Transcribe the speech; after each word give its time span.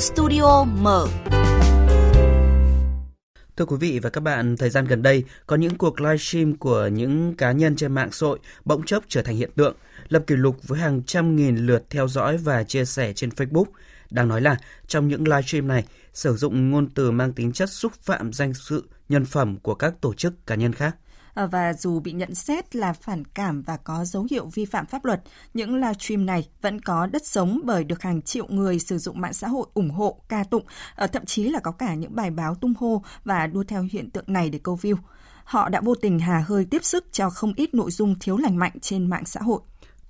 Studio 0.00 0.64
mở. 0.64 1.08
Thưa 3.56 3.64
quý 3.64 3.76
vị 3.80 3.98
và 4.02 4.10
các 4.10 4.20
bạn, 4.20 4.56
thời 4.56 4.70
gian 4.70 4.84
gần 4.84 5.02
đây 5.02 5.24
có 5.46 5.56
những 5.56 5.78
cuộc 5.78 6.00
livestream 6.00 6.56
của 6.56 6.86
những 6.86 7.34
cá 7.36 7.52
nhân 7.52 7.76
trên 7.76 7.92
mạng 7.92 8.12
xã 8.12 8.26
hội 8.26 8.38
bỗng 8.64 8.84
chốc 8.84 9.04
trở 9.08 9.22
thành 9.22 9.36
hiện 9.36 9.50
tượng, 9.56 9.76
lập 10.08 10.24
kỷ 10.26 10.36
lục 10.36 10.56
với 10.62 10.80
hàng 10.80 11.02
trăm 11.02 11.36
nghìn 11.36 11.56
lượt 11.56 11.84
theo 11.90 12.08
dõi 12.08 12.36
và 12.36 12.62
chia 12.62 12.84
sẻ 12.84 13.12
trên 13.12 13.30
Facebook. 13.30 13.64
Đang 14.10 14.28
nói 14.28 14.40
là 14.40 14.56
trong 14.86 15.08
những 15.08 15.28
livestream 15.28 15.68
này, 15.68 15.84
sử 16.12 16.36
dụng 16.36 16.70
ngôn 16.70 16.90
từ 16.90 17.10
mang 17.10 17.32
tính 17.32 17.52
chất 17.52 17.70
xúc 17.70 17.92
phạm 18.02 18.32
danh 18.32 18.52
dự, 18.52 18.82
nhân 19.08 19.24
phẩm 19.24 19.56
của 19.62 19.74
các 19.74 19.94
tổ 20.00 20.14
chức 20.14 20.46
cá 20.46 20.54
nhân 20.54 20.72
khác. 20.72 20.96
Ờ, 21.38 21.46
và 21.46 21.72
dù 21.72 22.00
bị 22.00 22.12
nhận 22.12 22.34
xét 22.34 22.76
là 22.76 22.92
phản 22.92 23.24
cảm 23.24 23.62
và 23.62 23.76
có 23.76 24.04
dấu 24.04 24.26
hiệu 24.30 24.46
vi 24.46 24.64
phạm 24.64 24.86
pháp 24.86 25.04
luật, 25.04 25.22
những 25.54 25.74
livestream 25.74 26.26
này 26.26 26.48
vẫn 26.62 26.80
có 26.80 27.06
đất 27.06 27.26
sống 27.26 27.60
bởi 27.64 27.84
được 27.84 28.02
hàng 28.02 28.22
triệu 28.22 28.46
người 28.48 28.78
sử 28.78 28.98
dụng 28.98 29.20
mạng 29.20 29.32
xã 29.32 29.48
hội 29.48 29.66
ủng 29.74 29.90
hộ, 29.90 30.20
ca 30.28 30.44
tụng, 30.44 30.64
ờ, 30.94 31.06
thậm 31.06 31.24
chí 31.24 31.44
là 31.44 31.60
có 31.60 31.70
cả 31.70 31.94
những 31.94 32.14
bài 32.14 32.30
báo 32.30 32.54
tung 32.54 32.74
hô 32.78 33.02
và 33.24 33.46
đua 33.46 33.64
theo 33.64 33.86
hiện 33.92 34.10
tượng 34.10 34.24
này 34.26 34.50
để 34.50 34.60
câu 34.62 34.78
view. 34.82 34.96
Họ 35.44 35.68
đã 35.68 35.80
vô 35.80 35.94
tình 35.94 36.18
hà 36.18 36.44
hơi 36.46 36.64
tiếp 36.64 36.84
sức 36.84 37.04
cho 37.12 37.30
không 37.30 37.52
ít 37.56 37.74
nội 37.74 37.90
dung 37.90 38.14
thiếu 38.20 38.36
lành 38.36 38.56
mạnh 38.56 38.72
trên 38.80 39.10
mạng 39.10 39.24
xã 39.26 39.40
hội. 39.40 39.60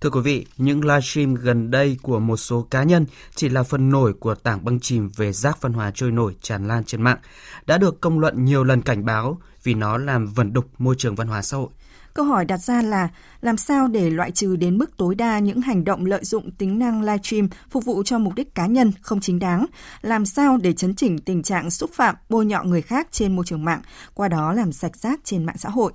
Thưa 0.00 0.10
quý 0.10 0.20
vị, 0.20 0.46
những 0.56 0.80
livestream 0.84 1.34
gần 1.34 1.70
đây 1.70 1.96
của 2.02 2.18
một 2.18 2.36
số 2.36 2.66
cá 2.70 2.82
nhân 2.82 3.06
chỉ 3.34 3.48
là 3.48 3.62
phần 3.62 3.90
nổi 3.90 4.12
của 4.12 4.34
tảng 4.34 4.64
băng 4.64 4.80
chìm 4.80 5.10
về 5.16 5.32
rác 5.32 5.62
văn 5.62 5.72
hóa 5.72 5.92
trôi 5.94 6.10
nổi 6.10 6.36
tràn 6.42 6.68
lan 6.68 6.84
trên 6.84 7.02
mạng, 7.02 7.18
đã 7.66 7.78
được 7.78 8.00
công 8.00 8.18
luận 8.18 8.44
nhiều 8.44 8.64
lần 8.64 8.82
cảnh 8.82 9.04
báo 9.04 9.38
vì 9.62 9.74
nó 9.74 9.98
làm 9.98 10.26
vẩn 10.26 10.52
đục 10.52 10.64
môi 10.78 10.94
trường 10.98 11.14
văn 11.14 11.28
hóa 11.28 11.42
xã 11.42 11.56
hội. 11.56 11.68
Câu 12.14 12.24
hỏi 12.24 12.44
đặt 12.44 12.56
ra 12.56 12.82
là 12.82 13.08
làm 13.40 13.56
sao 13.56 13.88
để 13.88 14.10
loại 14.10 14.30
trừ 14.30 14.56
đến 14.56 14.78
mức 14.78 14.96
tối 14.96 15.14
đa 15.14 15.38
những 15.38 15.60
hành 15.60 15.84
động 15.84 16.06
lợi 16.06 16.24
dụng 16.24 16.50
tính 16.50 16.78
năng 16.78 17.02
livestream 17.02 17.48
phục 17.70 17.84
vụ 17.84 18.02
cho 18.02 18.18
mục 18.18 18.34
đích 18.34 18.54
cá 18.54 18.66
nhân 18.66 18.92
không 19.00 19.20
chính 19.20 19.38
đáng, 19.38 19.66
làm 20.02 20.26
sao 20.26 20.56
để 20.56 20.72
chấn 20.72 20.94
chỉnh 20.94 21.18
tình 21.18 21.42
trạng 21.42 21.70
xúc 21.70 21.90
phạm, 21.94 22.14
bôi 22.28 22.46
nhọ 22.46 22.62
người 22.62 22.82
khác 22.82 23.08
trên 23.10 23.36
môi 23.36 23.44
trường 23.44 23.64
mạng, 23.64 23.82
qua 24.14 24.28
đó 24.28 24.52
làm 24.52 24.72
sạch 24.72 24.96
rác 24.96 25.20
trên 25.24 25.44
mạng 25.44 25.58
xã 25.58 25.68
hội. 25.68 25.92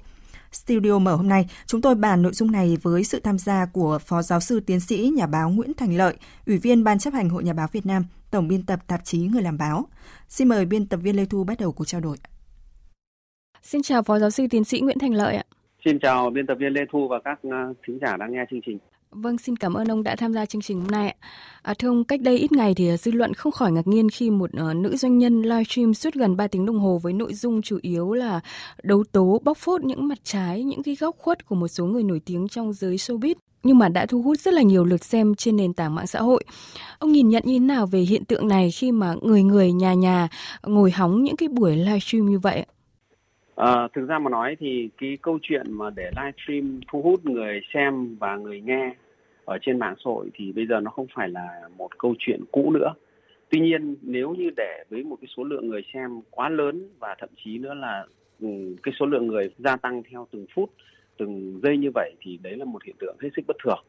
Studio 0.55 0.99
mở 0.99 1.15
hôm 1.15 1.27
nay, 1.27 1.45
chúng 1.65 1.81
tôi 1.81 1.95
bàn 1.95 2.21
nội 2.21 2.33
dung 2.33 2.51
này 2.51 2.77
với 2.81 3.03
sự 3.03 3.19
tham 3.19 3.37
gia 3.37 3.65
của 3.65 3.99
Phó 4.01 4.21
Giáo 4.21 4.39
sư 4.39 4.59
Tiến 4.59 4.79
sĩ 4.79 5.11
Nhà 5.15 5.27
báo 5.27 5.49
Nguyễn 5.49 5.73
Thành 5.73 5.97
Lợi, 5.97 6.15
Ủy 6.47 6.57
viên 6.57 6.83
Ban 6.83 6.99
chấp 6.99 7.13
hành 7.13 7.29
Hội 7.29 7.43
Nhà 7.43 7.53
báo 7.53 7.67
Việt 7.71 7.85
Nam, 7.85 8.05
Tổng 8.31 8.47
biên 8.47 8.65
tập 8.65 8.79
tạp 8.87 9.05
chí 9.05 9.19
Người 9.19 9.41
làm 9.41 9.57
báo. 9.57 9.87
Xin 10.27 10.47
mời 10.47 10.65
biên 10.65 10.87
tập 10.87 10.97
viên 10.97 11.15
Lê 11.15 11.25
Thu 11.25 11.43
bắt 11.43 11.59
đầu 11.59 11.71
cuộc 11.71 11.85
trao 11.85 12.01
đổi. 12.01 12.17
Xin 13.61 13.81
chào 13.81 14.03
Phó 14.03 14.19
Giáo 14.19 14.29
sư 14.29 14.47
Tiến 14.49 14.63
sĩ 14.63 14.79
Nguyễn 14.79 14.99
Thành 14.99 15.13
Lợi 15.13 15.35
ạ. 15.35 15.43
Xin 15.85 15.99
chào 15.99 16.29
biên 16.29 16.47
tập 16.47 16.55
viên 16.59 16.73
Lê 16.73 16.81
Thu 16.91 17.07
và 17.07 17.19
các 17.25 17.39
ờ, 17.43 17.73
thính 17.87 17.99
giả 18.01 18.17
đang 18.17 18.31
nghe 18.31 18.45
chương 18.51 18.61
trình. 18.65 18.77
Vâng, 19.15 19.37
xin 19.37 19.55
cảm 19.55 19.73
ơn 19.73 19.87
ông 19.87 20.03
đã 20.03 20.15
tham 20.15 20.33
gia 20.33 20.45
chương 20.45 20.61
trình 20.61 20.81
hôm 20.81 20.91
nay. 20.91 21.15
À, 21.61 21.73
thưa 21.79 21.89
ông, 21.89 22.03
cách 22.03 22.21
đây 22.21 22.37
ít 22.37 22.51
ngày 22.51 22.73
thì 22.73 22.89
à, 22.89 22.97
dư 22.97 23.11
luận 23.11 23.33
không 23.33 23.51
khỏi 23.51 23.71
ngạc 23.71 23.87
nhiên 23.87 24.09
khi 24.09 24.29
một 24.29 24.49
uh, 24.69 24.75
nữ 24.75 24.95
doanh 24.95 25.17
nhân 25.17 25.41
livestream 25.41 25.93
suốt 25.93 26.13
gần 26.13 26.37
3 26.37 26.47
tiếng 26.47 26.65
đồng 26.65 26.79
hồ 26.79 26.99
với 27.03 27.13
nội 27.13 27.33
dung 27.33 27.61
chủ 27.61 27.79
yếu 27.81 28.13
là 28.13 28.39
đấu 28.83 29.03
tố 29.11 29.41
bóc 29.43 29.57
phốt 29.57 29.83
những 29.83 30.07
mặt 30.07 30.17
trái, 30.23 30.63
những 30.63 30.83
cái 30.83 30.95
góc 30.99 31.15
khuất 31.17 31.45
của 31.45 31.55
một 31.55 31.67
số 31.67 31.85
người 31.85 32.03
nổi 32.03 32.21
tiếng 32.25 32.47
trong 32.47 32.73
giới 32.73 32.95
showbiz 32.95 33.35
nhưng 33.63 33.77
mà 33.77 33.89
đã 33.89 34.05
thu 34.05 34.21
hút 34.21 34.39
rất 34.39 34.53
là 34.53 34.61
nhiều 34.61 34.85
lượt 34.85 35.03
xem 35.03 35.35
trên 35.35 35.57
nền 35.57 35.73
tảng 35.73 35.95
mạng 35.95 36.07
xã 36.07 36.19
hội. 36.19 36.43
Ông 36.99 37.11
nhìn 37.11 37.29
nhận 37.29 37.43
như 37.45 37.53
thế 37.53 37.65
nào 37.65 37.85
về 37.85 37.99
hiện 37.99 38.25
tượng 38.25 38.47
này 38.47 38.71
khi 38.71 38.91
mà 38.91 39.13
người 39.21 39.43
người 39.43 39.71
nhà 39.71 39.93
nhà 39.93 40.27
ngồi 40.63 40.91
hóng 40.91 41.23
những 41.23 41.37
cái 41.37 41.49
buổi 41.49 41.75
livestream 41.75 42.25
như 42.25 42.39
vậy? 42.39 42.65
À, 43.55 43.87
thực 43.95 44.05
ra 44.05 44.19
mà 44.19 44.29
nói 44.29 44.55
thì 44.59 44.89
cái 44.97 45.17
câu 45.21 45.39
chuyện 45.41 45.73
mà 45.73 45.89
để 45.89 46.11
livestream 46.15 46.79
thu 46.91 47.01
hút 47.01 47.25
người 47.25 47.61
xem 47.73 48.15
và 48.19 48.35
người 48.35 48.61
nghe 48.61 48.95
ở 49.45 49.57
trên 49.61 49.79
mạng 49.79 49.95
xã 49.97 50.01
hội 50.05 50.29
thì 50.33 50.51
bây 50.51 50.67
giờ 50.67 50.79
nó 50.79 50.91
không 50.91 51.07
phải 51.15 51.29
là 51.29 51.69
một 51.77 51.97
câu 51.97 52.15
chuyện 52.19 52.41
cũ 52.51 52.71
nữa. 52.71 52.93
Tuy 53.49 53.59
nhiên 53.59 53.95
nếu 54.01 54.33
như 54.33 54.49
để 54.57 54.83
với 54.89 55.03
một 55.03 55.17
cái 55.21 55.27
số 55.37 55.43
lượng 55.43 55.67
người 55.67 55.81
xem 55.93 56.21
quá 56.29 56.49
lớn 56.49 56.89
và 56.99 57.15
thậm 57.19 57.29
chí 57.43 57.57
nữa 57.57 57.73
là 57.73 58.05
ừ, 58.41 58.47
cái 58.83 58.93
số 58.99 59.05
lượng 59.05 59.27
người 59.27 59.49
gia 59.57 59.75
tăng 59.75 60.03
theo 60.11 60.27
từng 60.31 60.45
phút, 60.55 60.71
từng 61.17 61.59
giây 61.63 61.77
như 61.77 61.91
vậy 61.93 62.13
thì 62.19 62.39
đấy 62.43 62.57
là 62.57 62.65
một 62.65 62.83
hiện 62.83 62.95
tượng 62.99 63.15
hết 63.19 63.29
sức 63.35 63.41
bất 63.47 63.55
thường. 63.63 63.83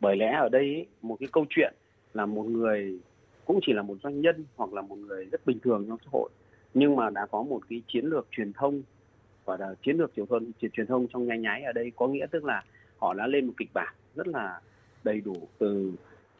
Bởi 0.00 0.16
lẽ 0.16 0.32
ở 0.32 0.48
đây 0.48 0.86
một 1.02 1.16
cái 1.20 1.28
câu 1.32 1.46
chuyện 1.50 1.74
là 2.14 2.26
một 2.26 2.42
người 2.42 2.98
cũng 3.44 3.60
chỉ 3.62 3.72
là 3.72 3.82
một 3.82 3.96
doanh 4.02 4.20
nhân 4.20 4.44
hoặc 4.56 4.72
là 4.72 4.82
một 4.82 4.96
người 4.96 5.24
rất 5.32 5.46
bình 5.46 5.58
thường 5.62 5.84
trong 5.88 5.98
xã 6.04 6.08
hội 6.12 6.30
nhưng 6.74 6.96
mà 6.96 7.10
đã 7.10 7.26
có 7.30 7.42
một 7.42 7.60
cái 7.70 7.82
chiến 7.88 8.04
lược 8.04 8.26
truyền 8.30 8.52
thông 8.52 8.82
và 9.44 9.56
là 9.56 9.74
chiến 9.82 9.96
lược 9.96 10.14
truyền 10.16 10.26
thông 10.26 10.52
truyền 10.72 10.86
thông 10.86 11.06
trong 11.12 11.26
nhanh 11.26 11.42
nháy 11.42 11.62
ở 11.62 11.72
đây 11.72 11.92
có 11.96 12.08
nghĩa 12.08 12.26
tức 12.30 12.44
là 12.44 12.64
họ 12.98 13.14
đã 13.14 13.26
lên 13.26 13.46
một 13.46 13.52
kịch 13.56 13.70
bản 13.74 13.94
rất 14.14 14.28
là 14.28 14.60
đầy 15.04 15.20
đủ 15.20 15.48
từ 15.58 15.92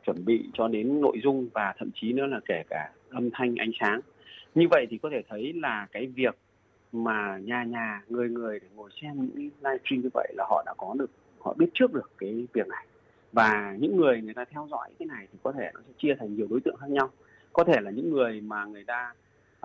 chuẩn 0.06 0.24
bị 0.24 0.50
cho 0.54 0.68
đến 0.68 1.00
nội 1.00 1.20
dung 1.22 1.48
và 1.52 1.74
thậm 1.78 1.90
chí 1.94 2.12
nữa 2.12 2.26
là 2.26 2.40
kể 2.48 2.62
cả 2.70 2.90
âm 3.10 3.30
thanh 3.32 3.54
ánh 3.56 3.70
sáng. 3.80 4.00
Như 4.54 4.68
vậy 4.70 4.86
thì 4.90 4.98
có 4.98 5.10
thể 5.12 5.22
thấy 5.28 5.52
là 5.52 5.86
cái 5.92 6.06
việc 6.06 6.36
mà 6.92 7.38
nhà 7.38 7.64
nhà 7.64 8.02
người 8.08 8.28
người 8.28 8.60
để 8.60 8.66
ngồi 8.74 8.90
xem 9.02 9.12
những 9.16 9.50
livestream 9.60 10.02
như 10.02 10.08
vậy 10.14 10.32
là 10.36 10.44
họ 10.48 10.62
đã 10.66 10.74
có 10.78 10.94
được 10.98 11.10
họ 11.40 11.54
biết 11.58 11.70
trước 11.74 11.92
được 11.92 12.10
cái 12.18 12.46
việc 12.52 12.68
này. 12.68 12.86
Và 13.32 13.76
những 13.78 13.96
người 13.96 14.20
người 14.22 14.34
ta 14.34 14.44
theo 14.44 14.68
dõi 14.70 14.90
cái 14.98 15.06
này 15.06 15.26
thì 15.32 15.38
có 15.42 15.52
thể 15.52 15.70
nó 15.74 15.80
sẽ 15.86 15.92
chia 15.98 16.14
thành 16.18 16.34
nhiều 16.34 16.46
đối 16.50 16.60
tượng 16.60 16.76
khác 16.76 16.90
nhau. 16.90 17.10
Có 17.52 17.64
thể 17.64 17.80
là 17.80 17.90
những 17.90 18.10
người 18.10 18.40
mà 18.40 18.64
người 18.64 18.84
ta 18.84 19.14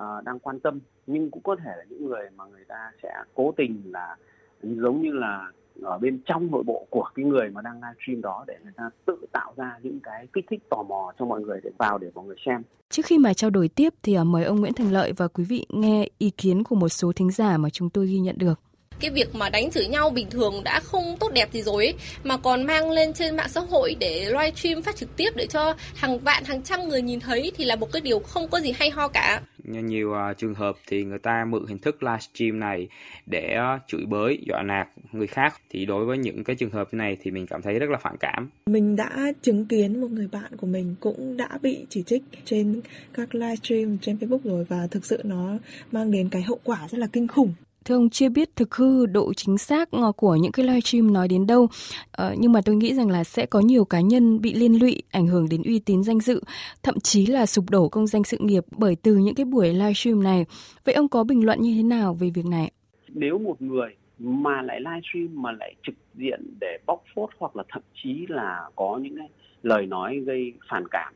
uh, 0.01 0.23
đang 0.25 0.39
quan 0.39 0.59
tâm 0.59 0.79
nhưng 1.07 1.31
cũng 1.31 1.43
có 1.43 1.55
thể 1.55 1.71
là 1.77 1.83
những 1.89 2.05
người 2.05 2.29
mà 2.35 2.45
người 2.45 2.65
ta 2.67 2.91
sẽ 3.03 3.13
cố 3.33 3.53
tình 3.57 3.81
là 3.85 4.15
giống 4.61 5.01
như 5.01 5.11
là 5.11 5.51
ở 5.81 5.97
bên 5.97 6.19
trong 6.25 6.51
nội 6.51 6.63
bộ 6.63 6.87
của 6.89 7.09
cái 7.15 7.25
người 7.25 7.49
mà 7.49 7.61
đang 7.61 7.75
livestream 7.75 8.21
đó 8.21 8.43
để 8.47 8.55
người 8.63 8.73
ta 8.75 8.89
tự 9.05 9.25
tạo 9.31 9.53
ra 9.57 9.77
những 9.83 9.99
cái 10.03 10.27
kích 10.33 10.45
thích 10.49 10.69
tò 10.69 10.83
mò 10.83 11.11
cho 11.19 11.25
mọi 11.25 11.41
người 11.41 11.59
để 11.63 11.69
vào 11.77 11.97
để 11.97 12.07
mọi 12.15 12.25
người 12.25 12.37
xem. 12.45 12.61
Trước 12.89 13.05
khi 13.05 13.17
mà 13.17 13.33
trao 13.33 13.49
đổi 13.49 13.67
tiếp 13.67 13.93
thì 14.03 14.13
à, 14.13 14.23
mời 14.23 14.43
ông 14.43 14.59
Nguyễn 14.59 14.73
Thành 14.73 14.91
Lợi 14.91 15.13
và 15.17 15.27
quý 15.27 15.43
vị 15.43 15.65
nghe 15.69 16.07
ý 16.17 16.29
kiến 16.29 16.63
của 16.63 16.75
một 16.75 16.89
số 16.89 17.11
thính 17.11 17.31
giả 17.31 17.57
mà 17.57 17.69
chúng 17.69 17.89
tôi 17.89 18.07
ghi 18.07 18.19
nhận 18.19 18.37
được 18.37 18.59
cái 18.99 19.11
việc 19.11 19.35
mà 19.35 19.49
đánh 19.49 19.71
chửi 19.71 19.87
nhau 19.87 20.09
bình 20.09 20.29
thường 20.29 20.61
đã 20.63 20.79
không 20.79 21.17
tốt 21.19 21.31
đẹp 21.33 21.49
gì 21.51 21.61
rồi 21.61 21.85
ấy, 21.85 21.93
mà 22.23 22.37
còn 22.37 22.63
mang 22.63 22.91
lên 22.91 23.13
trên 23.13 23.35
mạng 23.35 23.49
xã 23.49 23.61
hội 23.61 23.95
để 23.99 24.25
livestream 24.25 24.81
phát 24.81 24.95
trực 24.95 25.17
tiếp 25.17 25.29
để 25.35 25.47
cho 25.47 25.75
hàng 25.95 26.19
vạn 26.19 26.43
hàng 26.43 26.61
trăm 26.63 26.89
người 26.89 27.01
nhìn 27.01 27.19
thấy 27.19 27.51
thì 27.57 27.65
là 27.65 27.75
một 27.75 27.91
cái 27.91 28.01
điều 28.01 28.19
không 28.19 28.47
có 28.47 28.59
gì 28.59 28.73
hay 28.79 28.89
ho 28.89 29.07
cả. 29.07 29.41
Nhiều 29.63 30.09
uh, 30.09 30.37
trường 30.37 30.53
hợp 30.53 30.75
thì 30.87 31.03
người 31.03 31.19
ta 31.19 31.45
mượn 31.47 31.65
hình 31.67 31.77
thức 31.77 32.03
livestream 32.03 32.59
này 32.59 32.87
để 33.25 33.55
uh, 33.75 33.81
chửi 33.87 34.05
bới 34.05 34.39
dọa 34.47 34.61
nạt 34.63 34.87
người 35.11 35.27
khác. 35.27 35.61
Thì 35.69 35.85
đối 35.85 36.05
với 36.05 36.17
những 36.17 36.43
cái 36.43 36.55
trường 36.55 36.69
hợp 36.69 36.93
này 36.93 37.17
thì 37.21 37.31
mình 37.31 37.47
cảm 37.47 37.61
thấy 37.61 37.79
rất 37.79 37.89
là 37.89 37.97
phản 37.97 38.15
cảm. 38.19 38.49
Mình 38.65 38.95
đã 38.95 39.31
chứng 39.41 39.65
kiến 39.65 40.01
một 40.01 40.11
người 40.11 40.27
bạn 40.31 40.57
của 40.57 40.67
mình 40.67 40.95
cũng 40.99 41.37
đã 41.37 41.49
bị 41.61 41.85
chỉ 41.89 42.03
trích 42.03 42.23
trên 42.45 42.81
các 43.13 43.35
livestream 43.35 43.97
trên 44.01 44.17
Facebook 44.17 44.39
rồi 44.43 44.65
và 44.69 44.87
thực 44.91 45.05
sự 45.05 45.21
nó 45.23 45.57
mang 45.91 46.11
đến 46.11 46.29
cái 46.29 46.41
hậu 46.41 46.59
quả 46.63 46.87
rất 46.91 46.97
là 46.97 47.07
kinh 47.13 47.27
khủng 47.27 47.53
Thưa 47.85 47.95
ông 47.95 48.09
chưa 48.09 48.29
biết 48.29 48.55
thực 48.55 48.75
hư 48.75 49.05
độ 49.05 49.33
chính 49.33 49.57
xác 49.57 49.91
ờ, 49.91 50.11
của 50.11 50.35
những 50.35 50.51
cái 50.51 50.65
live 50.65 50.79
stream 50.79 51.13
nói 51.13 51.27
đến 51.27 51.47
đâu, 51.47 51.67
ờ, 52.11 52.35
nhưng 52.37 52.51
mà 52.51 52.61
tôi 52.65 52.75
nghĩ 52.75 52.93
rằng 52.93 53.09
là 53.09 53.23
sẽ 53.23 53.45
có 53.45 53.59
nhiều 53.59 53.85
cá 53.85 54.01
nhân 54.01 54.41
bị 54.41 54.53
liên 54.53 54.79
lụy, 54.79 55.03
ảnh 55.11 55.27
hưởng 55.27 55.49
đến 55.49 55.61
uy 55.63 55.79
tín 55.79 56.03
danh 56.03 56.19
dự, 56.19 56.41
thậm 56.83 56.99
chí 56.99 57.25
là 57.25 57.45
sụp 57.45 57.65
đổ 57.69 57.89
công 57.89 58.07
danh 58.07 58.23
sự 58.23 58.37
nghiệp 58.39 58.63
bởi 58.77 58.95
từ 58.95 59.15
những 59.15 59.35
cái 59.35 59.45
buổi 59.45 59.73
live 59.73 59.93
stream 59.93 60.23
này. 60.23 60.45
Vậy 60.85 60.95
ông 60.95 61.07
có 61.07 61.23
bình 61.23 61.45
luận 61.45 61.61
như 61.61 61.73
thế 61.77 61.83
nào 61.83 62.13
về 62.13 62.29
việc 62.33 62.45
này? 62.45 62.71
Nếu 63.09 63.37
một 63.37 63.61
người 63.61 63.95
mà 64.19 64.61
lại 64.61 64.79
live 64.79 65.01
stream 65.11 65.41
mà 65.41 65.51
lại 65.51 65.75
trực 65.83 65.95
diện 66.13 66.41
để 66.61 66.77
bóc 66.85 67.03
phốt 67.15 67.29
hoặc 67.39 67.55
là 67.55 67.63
thậm 67.69 67.81
chí 68.03 68.25
là 68.29 68.69
có 68.75 68.99
những 69.01 69.17
cái 69.17 69.29
lời 69.63 69.85
nói 69.85 70.19
gây 70.25 70.53
phản 70.69 70.83
cảm, 70.91 71.13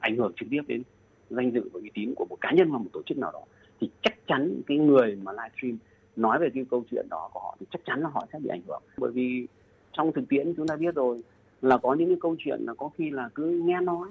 ảnh 0.00 0.16
hưởng 0.16 0.32
trực 0.40 0.48
tiếp 0.50 0.62
đến 0.66 0.82
danh 1.30 1.52
dự 1.52 1.70
và 1.72 1.80
uy 1.82 1.90
tín 1.94 2.14
của 2.16 2.26
một 2.30 2.36
cá 2.40 2.52
nhân 2.52 2.68
hoặc 2.68 2.78
một 2.78 2.90
tổ 2.92 3.02
chức 3.06 3.18
nào 3.18 3.32
đó 3.32 3.42
thì 3.80 3.90
chắc 4.02 4.26
chắn 4.26 4.60
cái 4.66 4.78
người 4.78 5.16
mà 5.22 5.32
live 5.32 5.50
stream 5.58 5.78
nói 6.18 6.38
về 6.38 6.48
cái 6.54 6.64
câu 6.70 6.84
chuyện 6.90 7.06
đó 7.10 7.30
của 7.32 7.40
họ 7.40 7.56
thì 7.60 7.66
chắc 7.70 7.84
chắn 7.84 8.00
là 8.00 8.08
họ 8.08 8.26
sẽ 8.32 8.38
bị 8.38 8.48
ảnh 8.48 8.62
hưởng. 8.68 8.82
Bởi 8.96 9.10
vì 9.10 9.46
trong 9.92 10.12
thực 10.12 10.28
tiễn 10.28 10.54
chúng 10.56 10.66
ta 10.66 10.76
biết 10.76 10.94
rồi, 10.94 11.22
là 11.62 11.78
có 11.78 11.94
những 11.94 12.08
cái 12.08 12.18
câu 12.20 12.36
chuyện 12.38 12.60
là 12.60 12.74
có 12.74 12.90
khi 12.98 13.10
là 13.10 13.28
cứ 13.34 13.44
nghe 13.64 13.80
nói, 13.80 14.08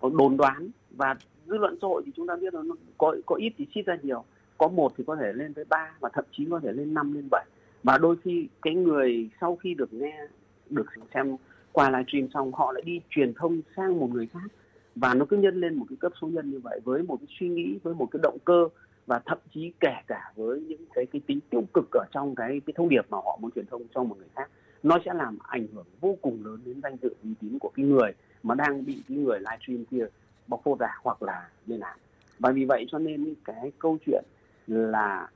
có 0.00 0.10
đồn 0.18 0.36
đoán. 0.36 0.68
Và 0.90 1.14
dư 1.46 1.56
luận 1.56 1.78
xã 1.82 1.86
hội 1.86 2.02
thì 2.06 2.12
chúng 2.16 2.26
ta 2.26 2.36
biết 2.36 2.52
rồi 2.52 2.64
nó 2.64 2.74
có 2.98 3.16
có 3.26 3.34
ít 3.34 3.52
thì 3.58 3.66
xít 3.74 3.86
ra 3.86 3.98
nhiều. 4.02 4.24
Có 4.58 4.68
một 4.68 4.92
thì 4.96 5.04
có 5.06 5.16
thể 5.16 5.32
lên 5.32 5.54
tới 5.54 5.64
ba, 5.68 5.94
và 6.00 6.08
thậm 6.12 6.24
chí 6.32 6.46
có 6.50 6.60
thể 6.60 6.72
lên 6.72 6.94
năm, 6.94 7.14
lên 7.14 7.28
bảy. 7.30 7.44
Và 7.82 7.98
đôi 7.98 8.16
khi 8.16 8.48
cái 8.62 8.74
người 8.74 9.28
sau 9.40 9.56
khi 9.56 9.74
được 9.74 9.92
nghe, 9.92 10.26
được 10.70 10.86
xem 11.14 11.36
qua 11.72 11.90
livestream 11.90 12.28
xong, 12.34 12.52
họ 12.52 12.72
lại 12.72 12.82
đi 12.86 13.00
truyền 13.10 13.34
thông 13.34 13.60
sang 13.76 14.00
một 14.00 14.10
người 14.12 14.26
khác. 14.26 14.48
Và 14.94 15.14
nó 15.14 15.24
cứ 15.24 15.36
nhân 15.36 15.60
lên 15.60 15.74
một 15.74 15.84
cái 15.88 15.96
cấp 16.00 16.12
số 16.20 16.28
nhân 16.28 16.50
như 16.50 16.60
vậy, 16.64 16.80
với 16.84 17.02
một 17.02 17.16
cái 17.16 17.26
suy 17.40 17.48
nghĩ, 17.48 17.78
với 17.82 17.94
một 17.94 18.08
cái 18.10 18.20
động 18.22 18.38
cơ 18.44 18.68
và 19.06 19.20
thậm 19.26 19.38
chí 19.54 19.72
kể 19.80 19.94
cả 20.06 20.32
với 20.36 20.60
những 20.60 20.84
cái 20.94 21.06
cái 21.06 21.20
tính 21.26 21.40
tiêu 21.50 21.62
cực 21.74 21.90
ở 21.92 22.04
trong 22.10 22.34
cái 22.34 22.60
cái 22.66 22.74
thông 22.76 22.88
điệp 22.88 23.06
mà 23.10 23.18
họ 23.18 23.38
muốn 23.40 23.50
truyền 23.50 23.66
thông 23.66 23.82
cho 23.94 24.04
một 24.04 24.18
người 24.18 24.28
khác, 24.34 24.50
nó 24.82 24.98
sẽ 25.04 25.14
làm 25.14 25.38
ảnh 25.42 25.66
hưởng 25.74 25.86
vô 26.00 26.16
cùng 26.22 26.44
lớn 26.44 26.60
đến 26.64 26.80
danh 26.82 26.96
dự 27.02 27.14
uy 27.22 27.30
tín 27.40 27.58
của 27.58 27.70
cái 27.76 27.86
người 27.86 28.12
mà 28.42 28.54
đang 28.54 28.84
bị 28.84 29.02
cái 29.08 29.18
người 29.18 29.38
livestream 29.38 29.84
kia 29.84 30.06
bóc 30.48 30.60
phốt 30.64 30.78
ra 30.78 30.88
hoặc 31.02 31.22
là 31.22 31.48
lên 31.66 31.80
án. 31.80 31.98
Và 32.38 32.50
vì 32.50 32.64
vậy 32.64 32.86
cho 32.88 32.98
nên 32.98 33.34
cái 33.44 33.72
câu 33.78 33.98
chuyện 34.06 34.24
là 34.66 35.28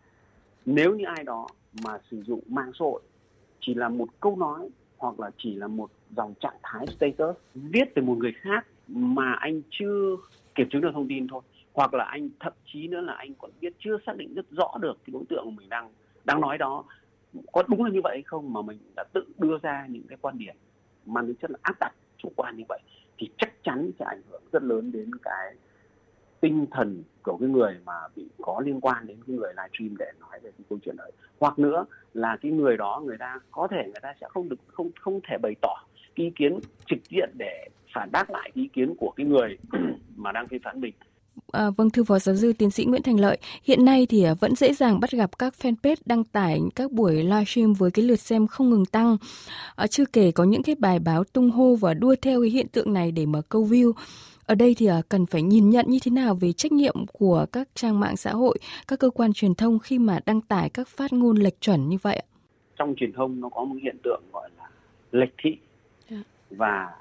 nếu 0.66 0.94
như 0.94 1.04
ai 1.04 1.24
đó 1.24 1.48
mà 1.84 1.98
sử 2.10 2.22
dụng 2.22 2.40
mạng 2.48 2.70
xã 2.78 2.82
hội 2.84 3.00
chỉ 3.60 3.74
là 3.74 3.88
một 3.88 4.08
câu 4.20 4.36
nói 4.36 4.68
hoặc 4.96 5.20
là 5.20 5.30
chỉ 5.38 5.54
là 5.54 5.66
một 5.66 5.90
dòng 6.16 6.34
trạng 6.40 6.56
thái 6.62 6.86
status 6.86 7.36
viết 7.54 7.94
về 7.94 8.02
một 8.02 8.18
người 8.18 8.32
khác 8.40 8.66
mà 8.88 9.32
anh 9.32 9.62
chưa 9.70 10.16
kiểm 10.54 10.68
chứng 10.70 10.82
được 10.82 10.90
thông 10.92 11.08
tin 11.08 11.28
thôi 11.28 11.42
hoặc 11.78 11.94
là 11.94 12.04
anh, 12.04 12.30
thậm 12.40 12.52
chí 12.66 12.88
nữa 12.88 13.00
là 13.00 13.12
anh 13.12 13.34
còn 13.38 13.50
biết, 13.60 13.72
chưa 13.78 13.98
xác 14.06 14.16
định 14.16 14.34
rất 14.34 14.50
rõ 14.50 14.72
được 14.80 14.98
cái 15.06 15.12
đối 15.12 15.22
tượng 15.28 15.56
mình 15.56 15.68
đang 15.68 15.90
đang 16.24 16.40
nói 16.40 16.58
đó, 16.58 16.84
có 17.52 17.62
đúng 17.68 17.84
là 17.84 17.90
như 17.90 18.00
vậy 18.04 18.16
hay 18.16 18.22
không 18.22 18.52
mà 18.52 18.62
mình 18.62 18.78
đã 18.96 19.04
tự 19.12 19.24
đưa 19.38 19.58
ra 19.62 19.86
những 19.88 20.02
cái 20.08 20.18
quan 20.20 20.38
điểm 20.38 20.54
mang 21.06 21.26
tính 21.26 21.36
chất 21.42 21.50
là 21.50 21.58
áp 21.62 21.74
đặt 21.80 21.92
chủ 22.16 22.32
quan 22.36 22.56
như 22.56 22.64
vậy, 22.68 22.80
thì 23.18 23.30
chắc 23.38 23.62
chắn 23.62 23.90
sẽ 23.98 24.04
ảnh 24.04 24.22
hưởng 24.30 24.42
rất 24.52 24.62
lớn 24.62 24.92
đến 24.92 25.10
cái 25.22 25.54
tinh 26.40 26.66
thần 26.70 27.02
của 27.22 27.36
cái 27.40 27.48
người 27.48 27.76
mà 27.84 27.92
bị 28.16 28.28
có 28.42 28.60
liên 28.64 28.80
quan 28.80 29.06
đến 29.06 29.16
cái 29.26 29.36
người 29.36 29.52
livestream 29.52 29.96
để 29.98 30.12
nói 30.20 30.40
về 30.42 30.50
cái 30.50 30.64
câu 30.68 30.78
chuyện 30.84 30.96
đấy. 30.96 31.12
Hoặc 31.40 31.58
nữa 31.58 31.86
là 32.14 32.36
cái 32.40 32.52
người 32.52 32.76
đó, 32.76 33.02
người 33.04 33.18
ta 33.18 33.40
có 33.50 33.68
thể, 33.70 33.82
người 33.84 34.02
ta 34.02 34.14
sẽ 34.20 34.26
không 34.30 34.48
được, 34.48 34.58
không 34.66 34.90
không 35.00 35.20
thể 35.28 35.38
bày 35.42 35.54
tỏ 35.62 35.84
ý 36.14 36.30
kiến 36.30 36.58
trực 36.86 36.98
diện 37.08 37.30
để 37.38 37.68
phản 37.94 38.08
bác 38.12 38.30
lại 38.30 38.50
ý 38.54 38.68
kiến 38.72 38.94
của 38.98 39.12
cái 39.16 39.26
người 39.26 39.58
mà 40.16 40.32
đang 40.32 40.46
phê 40.46 40.58
phán 40.64 40.80
mình. 40.80 40.94
À, 41.52 41.70
vâng 41.70 41.90
thưa 41.90 42.02
phó 42.02 42.18
giáo 42.18 42.36
sư 42.36 42.52
tiến 42.52 42.70
sĩ 42.70 42.84
Nguyễn 42.84 43.02
Thành 43.02 43.20
Lợi, 43.20 43.38
hiện 43.62 43.84
nay 43.84 44.06
thì 44.06 44.22
à, 44.22 44.34
vẫn 44.34 44.54
dễ 44.54 44.74
dàng 44.74 45.00
bắt 45.00 45.10
gặp 45.10 45.38
các 45.38 45.54
fanpage 45.60 45.96
đăng 46.04 46.24
tải 46.24 46.60
các 46.74 46.92
buổi 46.92 47.14
livestream 47.22 47.72
với 47.72 47.90
cái 47.90 48.04
lượt 48.04 48.20
xem 48.20 48.46
không 48.46 48.70
ngừng 48.70 48.86
tăng. 48.86 49.16
À, 49.76 49.86
chưa 49.86 50.04
kể 50.04 50.30
có 50.30 50.44
những 50.44 50.62
cái 50.62 50.74
bài 50.74 50.98
báo 50.98 51.24
tung 51.24 51.50
hô 51.50 51.74
và 51.74 51.94
đua 51.94 52.14
theo 52.22 52.40
cái 52.40 52.50
hiện 52.50 52.68
tượng 52.68 52.92
này 52.92 53.12
để 53.12 53.26
mà 53.26 53.40
câu 53.48 53.66
view. 53.66 53.92
Ở 54.46 54.54
đây 54.54 54.74
thì 54.78 54.86
à, 54.86 55.02
cần 55.08 55.26
phải 55.26 55.42
nhìn 55.42 55.70
nhận 55.70 55.86
như 55.88 55.98
thế 56.02 56.10
nào 56.10 56.34
về 56.34 56.52
trách 56.52 56.72
nhiệm 56.72 57.06
của 57.12 57.46
các 57.52 57.68
trang 57.74 58.00
mạng 58.00 58.16
xã 58.16 58.32
hội, 58.32 58.58
các 58.88 58.98
cơ 58.98 59.10
quan 59.10 59.32
truyền 59.32 59.54
thông 59.54 59.78
khi 59.78 59.98
mà 59.98 60.18
đăng 60.26 60.40
tải 60.40 60.68
các 60.68 60.88
phát 60.88 61.12
ngôn 61.12 61.36
lệch 61.36 61.60
chuẩn 61.60 61.88
như 61.88 61.96
vậy? 62.02 62.22
Trong 62.76 62.94
truyền 62.96 63.12
thông 63.12 63.40
nó 63.40 63.48
có 63.48 63.64
một 63.64 63.76
hiện 63.82 63.96
tượng 64.04 64.22
gọi 64.32 64.50
là 64.58 64.70
lệch 65.12 65.34
thị 65.42 65.56
dạ. 66.10 66.16
và 66.50 66.94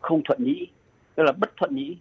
không 0.00 0.22
thuận 0.24 0.44
nhĩ, 0.44 0.66
tức 1.14 1.22
là 1.22 1.32
bất 1.32 1.50
thuận 1.56 1.74
nhĩ 1.74 1.96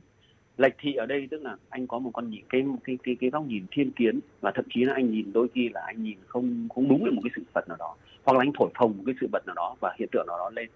lệch 0.61 0.73
thị 0.79 0.93
ở 0.93 1.05
đây 1.05 1.27
tức 1.31 1.41
là 1.41 1.55
anh 1.69 1.87
có 1.87 1.99
một 1.99 2.11
con 2.13 2.29
nhìn 2.29 2.43
cái 2.49 2.65
cái 2.83 2.97
cái 3.03 3.15
cái 3.19 3.29
góc 3.29 3.45
nhìn 3.47 3.65
thiên 3.71 3.91
kiến 3.91 4.19
và 4.41 4.51
thậm 4.55 4.65
chí 4.73 4.83
là 4.83 4.93
anh 4.93 5.11
nhìn 5.11 5.33
đôi 5.33 5.47
khi 5.53 5.69
là 5.69 5.81
anh 5.85 6.03
nhìn 6.03 6.17
không 6.27 6.67
không 6.75 6.89
đúng 6.89 7.03
về 7.03 7.11
một 7.11 7.21
cái 7.23 7.31
sự 7.35 7.41
vật 7.53 7.67
nào 7.67 7.77
đó 7.79 7.95
hoặc 8.23 8.33
là 8.33 8.39
anh 8.41 8.51
thổi 8.59 8.69
phồng 8.75 8.97
một 8.97 9.03
cái 9.05 9.15
sự 9.21 9.27
vật 9.31 9.43
nào 9.45 9.55
đó 9.55 9.75
và 9.79 9.95
hiện 9.99 10.09
tượng 10.11 10.27
nào 10.27 10.37
đó 10.37 10.49
lên. 10.49 10.69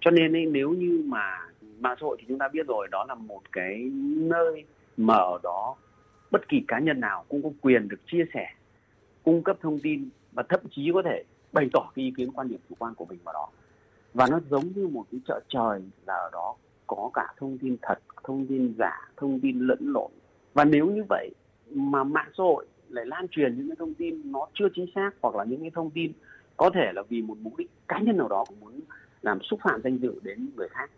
Cho 0.00 0.10
nên 0.10 0.36
ấy, 0.36 0.46
nếu 0.46 0.70
như 0.70 1.02
mà 1.06 1.38
mạng 1.78 1.96
xã 2.00 2.04
hội 2.04 2.16
thì 2.20 2.24
chúng 2.28 2.38
ta 2.38 2.48
biết 2.48 2.66
rồi 2.66 2.88
đó 2.90 3.04
là 3.08 3.14
một 3.14 3.40
cái 3.52 3.90
nơi 4.16 4.64
mà 4.96 5.14
ở 5.14 5.38
đó 5.42 5.76
bất 6.30 6.48
kỳ 6.48 6.62
cá 6.68 6.78
nhân 6.78 7.00
nào 7.00 7.24
cũng 7.28 7.42
có 7.42 7.50
quyền 7.60 7.88
được 7.88 8.00
chia 8.06 8.24
sẻ 8.34 8.46
cung 9.22 9.42
cấp 9.42 9.56
thông 9.62 9.80
tin 9.80 10.08
và 10.32 10.42
thậm 10.48 10.60
chí 10.70 10.90
có 10.94 11.02
thể 11.02 11.22
bày 11.52 11.68
tỏ 11.72 11.90
cái 11.94 12.04
ý 12.04 12.12
kiến 12.16 12.30
quan 12.34 12.48
điểm 12.48 12.58
chủ 12.68 12.74
quan 12.78 12.94
của 12.94 13.04
mình 13.04 13.18
vào 13.24 13.32
đó. 13.32 13.48
Và 14.14 14.26
nó 14.30 14.40
giống 14.50 14.64
như 14.74 14.88
một 14.88 15.04
cái 15.12 15.20
chợ 15.28 15.40
trời 15.48 15.82
là 16.06 16.14
ở 16.14 16.30
đó 16.32 16.54
có 16.88 17.10
cả 17.14 17.26
thông 17.36 17.58
tin 17.58 17.76
thật, 17.82 17.98
thông 18.24 18.46
tin 18.46 18.74
giả, 18.78 19.10
thông 19.16 19.40
tin 19.40 19.58
lẫn 19.58 19.78
lộn. 19.80 20.10
Và 20.54 20.64
nếu 20.64 20.86
như 20.86 21.04
vậy 21.08 21.30
mà 21.70 22.04
mạng 22.04 22.30
xã 22.38 22.42
hội 22.42 22.66
lại 22.88 23.06
lan 23.06 23.28
truyền 23.28 23.56
những 23.56 23.68
cái 23.68 23.76
thông 23.78 23.94
tin 23.94 24.32
nó 24.32 24.46
chưa 24.54 24.68
chính 24.74 24.86
xác 24.94 25.10
hoặc 25.20 25.34
là 25.36 25.44
những 25.44 25.60
cái 25.60 25.70
thông 25.74 25.90
tin 25.90 26.12
có 26.56 26.70
thể 26.74 26.92
là 26.94 27.02
vì 27.08 27.22
một 27.22 27.36
mục 27.40 27.56
đích 27.56 27.70
cá 27.88 27.98
nhân 27.98 28.16
nào 28.16 28.28
đó 28.28 28.44
muốn 28.60 28.80
làm 29.22 29.38
xúc 29.42 29.60
phạm 29.62 29.80
danh 29.84 29.98
dự 29.98 30.20
đến 30.22 30.48
người 30.56 30.68
khác, 30.68 30.90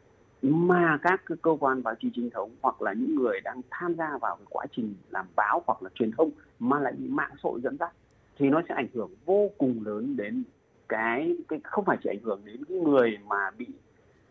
mà 0.43 0.99
các 1.03 1.23
cơ 1.43 1.57
quan 1.61 1.83
báo 1.83 1.95
chí 2.01 2.11
chính 2.15 2.31
thống 2.31 2.51
hoặc 2.63 2.83
là 2.83 2.93
những 2.93 3.15
người 3.15 3.41
đang 3.41 3.61
tham 3.71 3.95
gia 3.95 4.19
vào 4.19 4.37
cái 4.37 4.47
quá 4.51 4.67
trình 4.77 4.95
làm 5.11 5.27
báo 5.37 5.63
hoặc 5.67 5.83
là 5.83 5.91
truyền 5.95 6.11
thông 6.11 6.31
mà 6.59 6.81
lại 6.81 6.93
bị 6.99 7.09
mạng 7.09 7.31
xã 7.35 7.41
hội 7.43 7.61
dẫn 7.61 7.77
dắt, 7.81 7.93
thì 8.39 8.49
nó 8.49 8.63
sẽ 8.69 8.75
ảnh 8.75 8.89
hưởng 8.95 9.11
vô 9.25 9.51
cùng 9.59 9.87
lớn 9.87 10.17
đến 10.17 10.43
cái 10.89 11.37
cái 11.49 11.61
không 11.63 11.85
phải 11.85 11.97
chỉ 12.03 12.11
ảnh 12.11 12.23
hưởng 12.23 12.41
đến 12.45 12.65
cái 12.65 12.79
người 12.79 13.19
mà 13.29 13.51
bị 13.59 13.67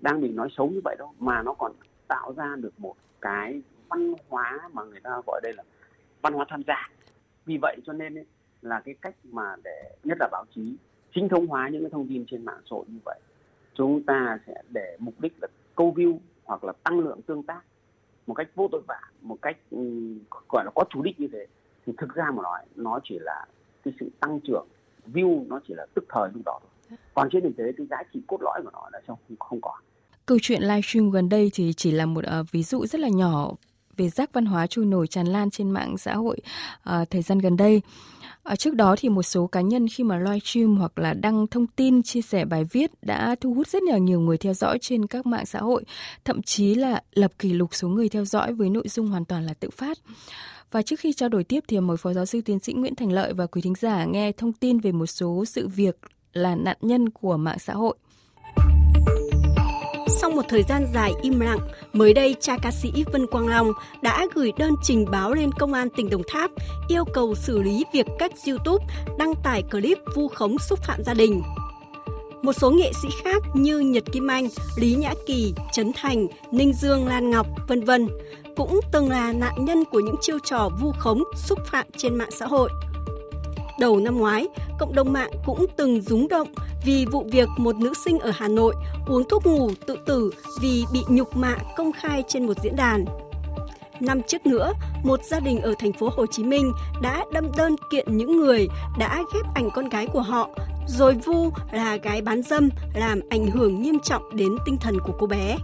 đang 0.01 0.21
bị 0.21 0.29
nói 0.29 0.49
xấu 0.57 0.69
như 0.69 0.81
vậy 0.83 0.95
đâu 0.99 1.13
mà 1.19 1.41
nó 1.41 1.53
còn 1.53 1.71
tạo 2.07 2.33
ra 2.37 2.55
được 2.55 2.79
một 2.79 2.95
cái 3.21 3.61
văn 3.89 4.13
hóa 4.29 4.69
mà 4.73 4.83
người 4.83 4.99
ta 4.99 5.21
gọi 5.27 5.41
đây 5.43 5.53
là 5.53 5.63
văn 6.21 6.33
hóa 6.33 6.45
tham 6.49 6.61
gia. 6.67 6.87
Vì 7.45 7.57
vậy 7.61 7.77
cho 7.85 7.93
nên 7.93 8.17
ấy, 8.17 8.25
là 8.61 8.79
cái 8.79 8.95
cách 9.01 9.15
mà 9.23 9.55
để 9.63 9.95
nhất 10.03 10.17
là 10.19 10.27
báo 10.31 10.45
chí 10.55 10.75
chính 11.15 11.29
thống 11.29 11.47
hóa 11.47 11.69
những 11.69 11.81
cái 11.81 11.89
thông 11.89 12.07
tin 12.07 12.25
trên 12.27 12.45
mạng 12.45 12.61
xã 12.69 12.75
hội 12.75 12.85
như 12.87 12.99
vậy 13.05 13.19
chúng 13.79 14.03
ta 14.03 14.39
sẽ 14.47 14.53
để 14.69 14.97
mục 14.99 15.13
đích 15.19 15.33
là 15.41 15.47
câu 15.75 15.93
view 15.95 16.17
hoặc 16.43 16.63
là 16.63 16.73
tăng 16.83 16.99
lượng 16.99 17.21
tương 17.21 17.43
tác 17.43 17.61
một 18.27 18.33
cách 18.33 18.47
vô 18.55 18.67
tội 18.71 18.81
vạ 18.87 19.01
một 19.21 19.37
cách 19.41 19.57
um, 19.71 20.19
gọi 20.49 20.65
là 20.65 20.71
có 20.75 20.83
chủ 20.89 21.01
đích 21.01 21.19
như 21.19 21.27
thế. 21.31 21.45
Thì 21.85 21.93
thực 21.97 22.13
ra 22.13 22.31
mà 22.31 22.43
nói 22.43 22.65
nó 22.75 22.99
chỉ 23.03 23.19
là 23.19 23.45
cái 23.83 23.93
sự 23.99 24.09
tăng 24.19 24.39
trưởng 24.39 24.67
view 25.13 25.47
nó 25.47 25.59
chỉ 25.67 25.73
là 25.73 25.85
tức 25.93 26.03
thời 26.09 26.29
lúc 26.33 26.41
đó 26.45 26.59
thôi. 26.61 26.97
Còn 27.13 27.29
trên 27.31 27.43
thực 27.43 27.57
tế 27.57 27.71
cái 27.77 27.87
giá 27.89 27.97
trị 28.13 28.21
cốt 28.27 28.37
lõi 28.41 28.61
của 28.63 28.69
nó 28.73 28.89
là 28.93 29.01
không 29.07 29.17
không 29.39 29.61
còn. 29.61 29.79
Câu 30.29 30.37
chuyện 30.41 30.61
livestream 30.61 31.11
gần 31.11 31.29
đây 31.29 31.51
thì 31.53 31.73
chỉ 31.73 31.91
là 31.91 32.05
một 32.05 32.23
uh, 32.39 32.51
ví 32.51 32.63
dụ 32.63 32.85
rất 32.85 32.99
là 32.99 33.09
nhỏ 33.09 33.51
về 33.97 34.09
rác 34.09 34.33
văn 34.33 34.45
hóa 34.45 34.67
trôi 34.67 34.85
nổi 34.85 35.07
tràn 35.07 35.27
lan 35.27 35.49
trên 35.49 35.71
mạng 35.71 35.97
xã 35.97 36.15
hội 36.15 36.37
uh, 36.89 37.09
thời 37.09 37.21
gian 37.21 37.39
gần 37.39 37.57
đây. 37.57 37.81
Ở 38.43 38.55
trước 38.55 38.75
đó 38.75 38.95
thì 38.99 39.09
một 39.09 39.23
số 39.23 39.47
cá 39.47 39.61
nhân 39.61 39.87
khi 39.87 40.03
mà 40.03 40.17
livestream 40.17 40.77
hoặc 40.77 40.99
là 40.99 41.13
đăng 41.13 41.47
thông 41.47 41.67
tin 41.67 42.03
chia 42.03 42.21
sẻ 42.21 42.45
bài 42.45 42.63
viết 42.71 42.91
đã 43.01 43.35
thu 43.41 43.53
hút 43.53 43.67
rất 43.67 43.83
là 43.83 43.97
nhiều 43.97 44.19
người 44.19 44.37
theo 44.37 44.53
dõi 44.53 44.77
trên 44.81 45.07
các 45.07 45.25
mạng 45.25 45.45
xã 45.45 45.59
hội, 45.59 45.83
thậm 46.25 46.41
chí 46.41 46.75
là 46.75 47.01
lập 47.13 47.31
kỷ 47.39 47.53
lục 47.53 47.75
số 47.75 47.87
người 47.87 48.09
theo 48.09 48.25
dõi 48.25 48.53
với 48.53 48.69
nội 48.69 48.87
dung 48.87 49.07
hoàn 49.07 49.25
toàn 49.25 49.45
là 49.45 49.53
tự 49.53 49.69
phát. 49.69 49.97
Và 50.71 50.81
trước 50.81 50.99
khi 50.99 51.13
trao 51.13 51.29
đổi 51.29 51.43
tiếp 51.43 51.63
thì 51.67 51.79
mời 51.79 51.97
Phó 51.97 52.13
Giáo 52.13 52.25
sư 52.25 52.41
Tiến 52.41 52.59
sĩ 52.59 52.73
Nguyễn 52.73 52.95
Thành 52.95 53.11
Lợi 53.11 53.33
và 53.33 53.45
quý 53.45 53.61
thính 53.61 53.75
giả 53.79 54.05
nghe 54.05 54.31
thông 54.31 54.53
tin 54.53 54.79
về 54.79 54.91
một 54.91 55.05
số 55.05 55.45
sự 55.45 55.67
việc 55.67 55.97
là 56.33 56.55
nạn 56.55 56.77
nhân 56.81 57.09
của 57.09 57.37
mạng 57.37 57.59
xã 57.59 57.73
hội. 57.73 57.97
Sau 60.21 60.29
một 60.29 60.41
thời 60.49 60.63
gian 60.63 60.87
dài 60.93 61.13
im 61.21 61.39
lặng, 61.39 61.59
mới 61.93 62.13
đây 62.13 62.35
cha 62.39 62.57
ca 62.57 62.71
sĩ 62.71 62.91
Vân 63.11 63.27
Quang 63.27 63.47
Long 63.47 63.71
đã 64.01 64.25
gửi 64.33 64.51
đơn 64.57 64.73
trình 64.83 65.05
báo 65.11 65.33
lên 65.33 65.51
công 65.51 65.73
an 65.73 65.89
tỉnh 65.89 66.09
Đồng 66.09 66.21
Tháp 66.27 66.51
yêu 66.87 67.05
cầu 67.13 67.35
xử 67.35 67.61
lý 67.61 67.85
việc 67.93 68.05
cách 68.19 68.31
YouTube 68.47 68.85
đăng 69.17 69.33
tải 69.43 69.63
clip 69.63 69.97
vu 70.15 70.27
khống 70.27 70.59
xúc 70.59 70.79
phạm 70.83 71.03
gia 71.03 71.13
đình. 71.13 71.41
Một 72.41 72.53
số 72.53 72.71
nghệ 72.71 72.91
sĩ 73.01 73.07
khác 73.23 73.43
như 73.53 73.79
Nhật 73.79 74.03
Kim 74.11 74.27
Anh, 74.27 74.47
Lý 74.77 74.95
Nhã 74.95 75.13
Kỳ, 75.27 75.53
Trấn 75.71 75.91
Thành, 75.95 76.27
Ninh 76.51 76.73
Dương 76.73 77.07
Lan 77.07 77.29
Ngọc, 77.29 77.47
vân 77.67 77.83
vân 77.83 78.07
cũng 78.55 78.79
từng 78.91 79.09
là 79.09 79.33
nạn 79.33 79.65
nhân 79.65 79.83
của 79.91 79.99
những 79.99 80.15
chiêu 80.21 80.37
trò 80.43 80.69
vu 80.81 80.91
khống, 80.91 81.23
xúc 81.35 81.59
phạm 81.65 81.85
trên 81.97 82.15
mạng 82.15 82.31
xã 82.31 82.45
hội. 82.45 82.69
Đầu 83.79 83.99
năm 83.99 84.17
ngoái, 84.17 84.47
cộng 84.79 84.95
đồng 84.95 85.13
mạng 85.13 85.31
cũng 85.45 85.65
từng 85.77 86.01
rúng 86.01 86.27
động 86.27 86.47
vì 86.85 87.05
vụ 87.05 87.25
việc 87.31 87.47
một 87.57 87.75
nữ 87.75 87.93
sinh 88.05 88.19
ở 88.19 88.31
Hà 88.35 88.47
Nội 88.47 88.75
uống 89.07 89.23
thuốc 89.29 89.45
ngủ 89.45 89.71
tự 89.87 89.97
tử 90.05 90.31
vì 90.61 90.85
bị 90.93 90.99
nhục 91.09 91.37
mạ 91.37 91.55
công 91.77 91.91
khai 91.91 92.23
trên 92.27 92.45
một 92.45 92.53
diễn 92.63 92.75
đàn. 92.75 93.05
Năm 93.99 94.21
trước 94.27 94.45
nữa, 94.45 94.73
một 95.03 95.19
gia 95.23 95.39
đình 95.39 95.61
ở 95.61 95.73
thành 95.79 95.93
phố 95.93 96.09
Hồ 96.17 96.25
Chí 96.25 96.43
Minh 96.43 96.73
đã 97.01 97.25
đâm 97.33 97.51
đơn 97.57 97.75
kiện 97.91 98.17
những 98.17 98.37
người 98.37 98.67
đã 98.99 99.23
ghép 99.33 99.45
ảnh 99.55 99.69
con 99.73 99.89
gái 99.89 100.07
của 100.07 100.21
họ 100.21 100.49
rồi 100.87 101.13
vu 101.13 101.49
là 101.71 101.97
gái 101.97 102.21
bán 102.21 102.41
dâm 102.43 102.69
làm 102.95 103.19
ảnh 103.29 103.47
hưởng 103.51 103.81
nghiêm 103.81 103.99
trọng 103.99 104.35
đến 104.35 104.49
tinh 104.65 104.77
thần 104.77 104.97
của 104.99 105.13
cô 105.19 105.27
bé. 105.27 105.57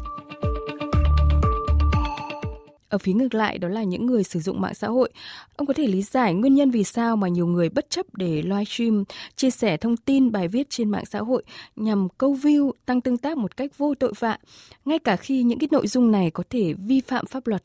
Ở 2.96 2.98
phía 2.98 3.14
ngược 3.14 3.34
lại 3.34 3.58
đó 3.58 3.68
là 3.68 3.84
những 3.84 4.06
người 4.06 4.24
sử 4.24 4.40
dụng 4.40 4.62
mạng 4.62 4.74
xã 4.74 4.88
hội. 4.88 5.10
Ông 5.56 5.68
có 5.68 5.74
thể 5.74 5.88
lý 5.88 6.02
giải 6.02 6.34
nguyên 6.34 6.56
nhân 6.56 6.72
vì 6.72 6.84
sao 6.84 7.16
mà 7.16 7.28
nhiều 7.28 7.48
người 7.48 7.70
bất 7.70 7.90
chấp 7.90 8.06
để 8.14 8.42
livestream, 8.42 9.04
chia 9.36 9.50
sẻ 9.50 9.78
thông 9.78 9.98
tin 9.98 10.32
bài 10.32 10.48
viết 10.48 10.70
trên 10.70 10.90
mạng 10.90 11.06
xã 11.06 11.20
hội 11.20 11.44
nhằm 11.76 12.08
câu 12.18 12.34
view, 12.34 12.72
tăng 12.86 13.02
tương 13.02 13.18
tác 13.18 13.38
một 13.38 13.58
cách 13.58 13.78
vô 13.78 13.96
tội 13.96 14.14
vạ, 14.20 14.38
ngay 14.86 15.00
cả 15.00 15.16
khi 15.16 15.44
những 15.44 15.60
cái 15.60 15.70
nội 15.72 15.88
dung 15.88 16.12
này 16.12 16.32
có 16.32 16.44
thể 16.50 16.74
vi 16.88 17.02
phạm 17.02 17.26
pháp 17.26 17.48
luật. 17.48 17.62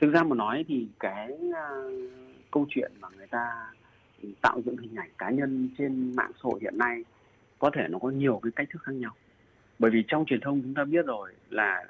Thực 0.00 0.10
ra 0.12 0.22
mà 0.22 0.36
nói 0.36 0.64
thì 0.68 0.86
cái 1.00 1.28
uh, 1.32 1.54
câu 2.50 2.66
chuyện 2.68 2.92
mà 3.00 3.08
người 3.16 3.26
ta 3.26 3.46
tạo 4.42 4.60
dựng 4.66 4.76
hình 4.76 4.94
ảnh 4.94 5.10
cá 5.18 5.30
nhân 5.30 5.68
trên 5.78 6.16
mạng 6.16 6.30
xã 6.34 6.40
hội 6.42 6.58
hiện 6.62 6.78
nay 6.78 7.04
có 7.58 7.70
thể 7.74 7.82
nó 7.90 7.98
có 7.98 8.10
nhiều 8.10 8.40
cái 8.42 8.52
cách 8.56 8.68
thức 8.72 8.82
khác 8.82 8.92
nhau 8.92 9.12
bởi 9.78 9.90
vì 9.90 10.04
trong 10.08 10.24
truyền 10.24 10.40
thông 10.40 10.62
chúng 10.62 10.74
ta 10.74 10.84
biết 10.84 11.06
rồi 11.06 11.32
là 11.50 11.84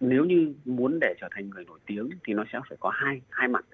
nếu 0.00 0.24
như 0.24 0.54
muốn 0.64 0.98
để 1.00 1.14
trở 1.20 1.28
thành 1.30 1.50
người 1.50 1.64
nổi 1.64 1.78
tiếng 1.86 2.10
thì 2.24 2.34
nó 2.34 2.44
sẽ 2.52 2.58
phải 2.68 2.78
có 2.80 2.90
hai 2.90 3.20
hai 3.30 3.48
mặt. 3.48 3.64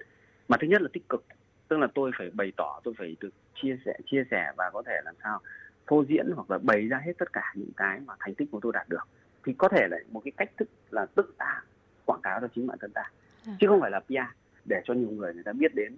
Mặt 0.47 0.57
thứ 0.61 0.67
nhất 0.67 0.81
là 0.81 0.89
tích 0.93 1.09
cực 1.09 1.25
tức 1.67 1.77
là 1.77 1.87
tôi 1.95 2.11
phải 2.17 2.29
bày 2.33 2.51
tỏ 2.57 2.81
tôi 2.83 2.93
phải 2.97 3.15
được 3.19 3.29
chia 3.61 3.77
sẻ 3.85 3.97
chia 4.05 4.23
sẻ 4.31 4.51
và 4.57 4.69
có 4.73 4.83
thể 4.85 5.01
làm 5.05 5.15
sao 5.23 5.39
phô 5.87 6.03
diễn 6.07 6.25
hoặc 6.35 6.51
là 6.51 6.57
bày 6.57 6.87
ra 6.87 7.01
hết 7.05 7.13
tất 7.17 7.33
cả 7.33 7.53
những 7.55 7.71
cái 7.77 7.99
mà 7.99 8.13
thành 8.19 8.35
tích 8.35 8.51
của 8.51 8.59
tôi 8.59 8.71
đạt 8.73 8.89
được. 8.89 9.07
Thì 9.45 9.53
có 9.57 9.67
thể 9.67 9.87
là 9.91 9.97
một 10.11 10.21
cái 10.23 10.31
cách 10.37 10.51
thức 10.57 10.69
là 10.91 11.05
tự 11.05 11.23
ta 11.37 11.61
quảng 12.05 12.21
cáo 12.23 12.39
cho 12.41 12.47
chính 12.55 12.67
bản 12.67 12.77
thân 12.81 12.91
ta. 12.91 13.11
À. 13.45 13.53
chứ 13.59 13.67
không 13.67 13.81
phải 13.81 13.91
là 13.91 13.99
PR 13.99 14.35
để 14.65 14.81
cho 14.85 14.93
nhiều 14.93 15.09
người 15.09 15.33
người 15.33 15.43
ta 15.43 15.53
biết 15.53 15.75
đến 15.75 15.95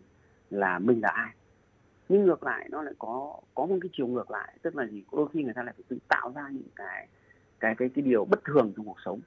là 0.50 0.80
mình 0.80 1.02
là 1.02 1.10
ai. 1.10 1.34
Nhưng 2.10 2.26
ngược 2.26 2.44
lại 2.44 2.68
nó 2.72 2.82
lại 2.82 2.94
có 3.00 3.40
có 3.56 3.66
một 3.66 3.78
cái 3.82 3.90
chiều 3.94 4.08
ngược 4.08 4.32
lại 4.32 4.58
tức 4.62 4.76
là 4.76 4.86
gì? 4.88 5.04
Đôi 5.12 5.28
khi 5.34 5.44
người 5.44 5.54
ta 5.54 5.64
lại 5.64 5.74
phải 5.78 5.84
tự 5.88 5.98
tạo 6.08 6.32
ra 6.36 6.50
những 6.52 6.70
cái 6.76 7.08
cái 7.60 7.76
cái 7.76 7.90
cái 7.96 8.04
điều 8.04 8.26
bất 8.26 8.44
thường 8.46 8.74
trong 8.76 8.86
cuộc 8.86 8.98
sống 9.06 9.20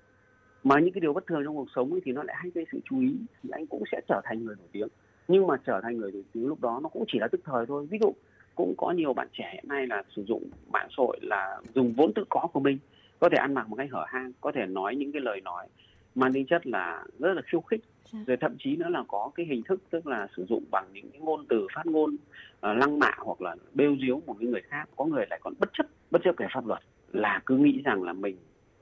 mà 0.64 0.80
những 0.80 0.92
cái 0.92 1.00
điều 1.00 1.12
bất 1.12 1.26
thường 1.26 1.42
trong 1.44 1.56
cuộc 1.56 1.68
sống 1.74 1.92
ấy 1.92 2.00
thì 2.04 2.12
nó 2.12 2.22
lại 2.22 2.36
hay 2.38 2.50
gây 2.54 2.64
sự 2.72 2.80
chú 2.84 3.00
ý 3.00 3.16
thì 3.42 3.50
anh 3.52 3.66
cũng 3.66 3.82
sẽ 3.92 4.00
trở 4.08 4.20
thành 4.24 4.44
người 4.44 4.54
nổi 4.58 4.68
tiếng. 4.72 4.88
Nhưng 5.28 5.46
mà 5.46 5.56
trở 5.66 5.80
thành 5.82 5.96
người 5.96 6.12
nổi 6.12 6.24
tiếng 6.32 6.46
lúc 6.46 6.60
đó 6.60 6.80
nó 6.82 6.88
cũng 6.88 7.04
chỉ 7.08 7.18
là 7.18 7.28
tức 7.28 7.40
thời 7.44 7.66
thôi. 7.66 7.86
Ví 7.90 7.98
dụ 8.02 8.12
cũng 8.54 8.74
có 8.78 8.90
nhiều 8.90 9.12
bạn 9.12 9.28
trẻ 9.32 9.50
hiện 9.52 9.68
nay 9.68 9.86
là 9.86 10.02
sử 10.16 10.24
dụng 10.24 10.42
mạng 10.72 10.88
xã 10.90 10.94
hội 10.96 11.18
là 11.22 11.60
dùng 11.74 11.92
vốn 11.92 12.14
tự 12.14 12.24
có 12.28 12.48
của 12.52 12.60
mình. 12.60 12.78
Có 13.18 13.28
thể 13.28 13.36
ăn 13.36 13.54
mặc 13.54 13.68
một 13.68 13.76
cách 13.76 13.88
hở 13.92 14.04
hang 14.08 14.32
có 14.40 14.52
thể 14.52 14.66
nói 14.66 14.96
những 14.96 15.12
cái 15.12 15.20
lời 15.20 15.40
nói 15.40 15.66
mang 16.14 16.32
tính 16.32 16.46
chất 16.46 16.66
là 16.66 17.04
rất 17.18 17.34
là 17.34 17.42
khiêu 17.42 17.60
khích. 17.60 17.80
Dạ. 18.12 18.18
rồi 18.26 18.36
thậm 18.36 18.56
chí 18.58 18.76
nữa 18.76 18.88
là 18.88 19.04
có 19.08 19.30
cái 19.34 19.46
hình 19.46 19.62
thức 19.62 19.80
tức 19.90 20.06
là 20.06 20.28
sử 20.36 20.44
dụng 20.48 20.64
bằng 20.70 20.84
những 20.92 21.10
cái 21.10 21.20
ngôn 21.20 21.46
từ 21.48 21.66
phát 21.74 21.86
ngôn 21.86 22.14
uh, 22.14 22.18
lăng 22.60 22.98
mạ 22.98 23.10
hoặc 23.18 23.40
là 23.40 23.56
bêu 23.74 23.96
diếu 24.00 24.22
một 24.26 24.36
cái 24.40 24.48
người 24.48 24.60
khác. 24.68 24.88
Có 24.96 25.04
người 25.04 25.26
lại 25.30 25.38
còn 25.42 25.54
bất 25.58 25.70
chấp 25.72 25.86
bất 26.10 26.22
chấp 26.24 26.36
cái 26.36 26.48
pháp 26.54 26.66
luật 26.66 26.80
là 27.12 27.42
cứ 27.46 27.56
nghĩ 27.56 27.82
rằng 27.84 28.02
là 28.02 28.12
mình 28.12 28.36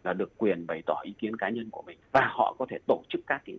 là 0.04 0.12
được 0.12 0.38
quyền 0.38 0.66
bày 0.66 0.82
tỏ 0.86 1.00
ý 1.04 1.12
kiến 1.18 1.36
cá 1.36 1.48
nhân 1.48 1.70
của 1.70 1.82
mình 1.86 1.98
và 2.12 2.28
họ 2.30 2.54
có 2.58 2.66
thể 2.68 2.78
tổ 2.86 3.02
chức 3.08 3.20
các 3.26 3.42
cái 3.44 3.58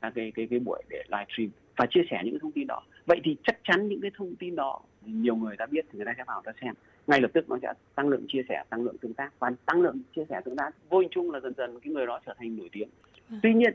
các 0.00 0.12
cái 0.14 0.32
cái 0.34 0.46
cái 0.50 0.58
buổi 0.58 0.82
để 0.88 1.02
livestream 1.08 1.50
và 1.76 1.86
chia 1.90 2.02
sẻ 2.10 2.22
những 2.24 2.38
thông 2.38 2.52
tin 2.52 2.66
đó. 2.66 2.82
Vậy 3.06 3.20
thì 3.24 3.36
chắc 3.42 3.58
chắn 3.64 3.88
những 3.88 4.00
cái 4.00 4.10
thông 4.16 4.36
tin 4.36 4.56
đó 4.56 4.80
nhiều 5.02 5.36
người 5.36 5.56
đã 5.56 5.66
biết 5.66 5.84
thì 5.92 5.96
người 5.96 6.06
ta 6.06 6.14
sẽ 6.16 6.24
vào 6.26 6.42
ta 6.44 6.52
xem. 6.60 6.74
Ngay 7.06 7.20
lập 7.20 7.30
tức 7.34 7.48
nó 7.50 7.58
sẽ 7.62 7.72
tăng 7.94 8.08
lượng 8.08 8.24
chia 8.28 8.42
sẻ 8.48 8.64
tăng 8.70 8.82
lượng 8.82 8.98
tương 8.98 9.14
tác. 9.14 9.30
Và 9.38 9.50
tăng 9.66 9.82
lượng 9.82 10.00
chia 10.16 10.24
sẻ 10.28 10.40
tương 10.44 10.56
tác 10.56 10.70
vô 10.88 10.98
hình 10.98 11.08
chung 11.10 11.30
là 11.30 11.40
dần 11.40 11.54
dần 11.56 11.80
cái 11.80 11.92
người 11.92 12.06
đó 12.06 12.20
trở 12.26 12.34
thành 12.38 12.56
nổi 12.56 12.68
tiếng. 12.72 12.88
Vâng. 13.28 13.40
tuy 13.42 13.54
nhiên 13.54 13.74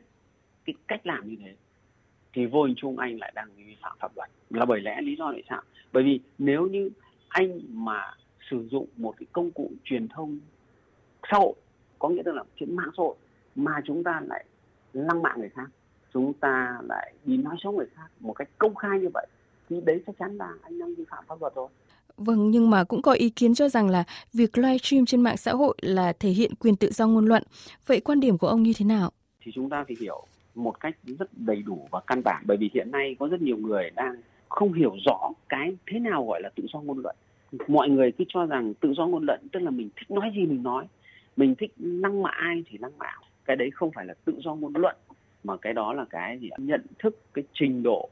cái 0.66 0.74
cách 0.88 1.08
làm 1.08 1.30
như 1.30 1.36
thế 1.40 1.54
thì 2.34 2.46
vô 2.46 2.64
hình 2.64 2.76
chung 2.78 2.98
anh 2.98 3.20
lại 3.20 3.32
đang 3.36 3.48
vi 3.56 3.76
phạm 3.82 3.98
pháp 4.00 4.12
luật. 4.16 4.30
Là 4.50 4.66
bởi 4.66 4.82
lẽ 4.82 5.02
lý 5.02 5.16
do 5.16 5.32
tại 5.32 5.44
sao? 5.50 5.62
Bởi 5.94 6.04
vì 6.04 6.20
nếu 6.38 6.68
như 6.68 6.90
anh 7.30 7.60
mà 7.70 8.14
sử 8.50 8.68
dụng 8.72 8.88
một 8.98 9.16
cái 9.18 9.28
công 9.32 9.52
cụ 9.52 9.72
truyền 9.84 10.08
thông 10.08 10.40
xã 11.32 11.38
hội 11.38 11.54
có 12.04 12.10
nghĩa 12.10 12.24
là 12.26 12.44
trên 12.60 12.76
mạng 12.76 12.90
xã 12.98 13.04
hội 13.04 13.16
mà 13.56 13.72
chúng 13.86 14.04
ta 14.04 14.22
lại 14.28 14.46
lăng 14.94 15.22
mạ 15.22 15.36
người 15.38 15.50
khác 15.50 15.70
chúng 16.14 16.34
ta 16.34 16.78
lại 16.84 17.14
đi 17.26 17.38
nói 17.38 17.56
xấu 17.64 17.72
người 17.72 17.86
khác 17.96 18.08
một 18.20 18.34
cách 18.34 18.50
công 18.58 18.76
khai 18.76 19.00
như 19.00 19.10
vậy 19.14 19.28
thì 19.70 19.82
đấy 19.86 20.04
chắc 20.08 20.16
chắn 20.20 20.38
là 20.38 20.54
anh 20.64 20.80
đang 20.80 20.96
vi 20.96 21.04
phạm 21.10 21.24
pháp 21.28 21.42
luật 21.42 21.56
rồi 21.56 21.70
Vâng, 22.18 22.52
nhưng 22.52 22.70
mà 22.70 22.84
cũng 22.84 23.02
có 23.02 23.12
ý 23.12 23.30
kiến 23.30 23.54
cho 23.54 23.70
rằng 23.70 23.90
là 23.90 24.04
việc 24.34 24.58
livestream 24.58 25.06
trên 25.06 25.22
mạng 25.22 25.38
xã 25.38 25.52
hội 25.52 25.78
là 25.82 26.14
thể 26.20 26.30
hiện 26.30 26.56
quyền 26.56 26.76
tự 26.76 26.92
do 26.92 27.08
ngôn 27.08 27.26
luận. 27.26 27.44
Vậy 27.88 28.00
quan 28.00 28.20
điểm 28.20 28.38
của 28.38 28.48
ông 28.48 28.64
như 28.64 28.74
thế 28.78 28.86
nào? 28.86 29.12
Thì 29.44 29.52
chúng 29.56 29.70
ta 29.70 29.84
phải 29.88 29.96
hiểu 30.00 30.26
một 30.56 30.80
cách 30.80 30.96
rất 31.20 31.30
đầy 31.34 31.62
đủ 31.62 31.88
và 31.92 32.00
căn 32.08 32.22
bản 32.24 32.44
bởi 32.48 32.58
vì 32.58 32.70
hiện 32.74 32.92
nay 32.92 33.16
có 33.20 33.28
rất 33.28 33.42
nhiều 33.42 33.58
người 33.58 33.90
đang 33.96 34.16
không 34.50 34.74
hiểu 34.74 34.96
rõ 35.06 35.32
cái 35.50 35.76
thế 35.92 36.00
nào 36.00 36.26
gọi 36.26 36.42
là 36.42 36.50
tự 36.56 36.64
do 36.74 36.80
ngôn 36.80 37.00
luận. 37.00 37.16
Mọi 37.68 37.90
người 37.90 38.12
cứ 38.12 38.24
cho 38.28 38.46
rằng 38.46 38.74
tự 38.74 38.94
do 38.94 39.08
ngôn 39.08 39.26
luận 39.26 39.40
tức 39.52 39.60
là 39.60 39.72
mình 39.72 39.90
thích 39.96 40.12
nói 40.12 40.32
gì 40.36 40.46
mình 40.46 40.64
nói, 40.64 40.86
mình 41.36 41.56
thích 41.56 41.74
năng 41.78 42.22
mạ 42.22 42.30
ai 42.30 42.64
thì 42.70 42.78
năng 42.78 42.98
mạ. 42.98 43.12
Cái 43.46 43.56
đấy 43.56 43.70
không 43.74 43.92
phải 43.92 44.06
là 44.06 44.14
tự 44.26 44.34
do 44.44 44.56
ngôn 44.56 44.74
luận, 44.76 44.96
mà 45.44 45.58
cái 45.58 45.74
đó 45.74 45.94
là 45.94 46.06
cái 46.10 46.40
gì 46.40 46.50
nhận 46.58 46.86
thức, 47.00 47.20
cái 47.34 47.44
trình 47.54 47.84
độ 47.84 48.10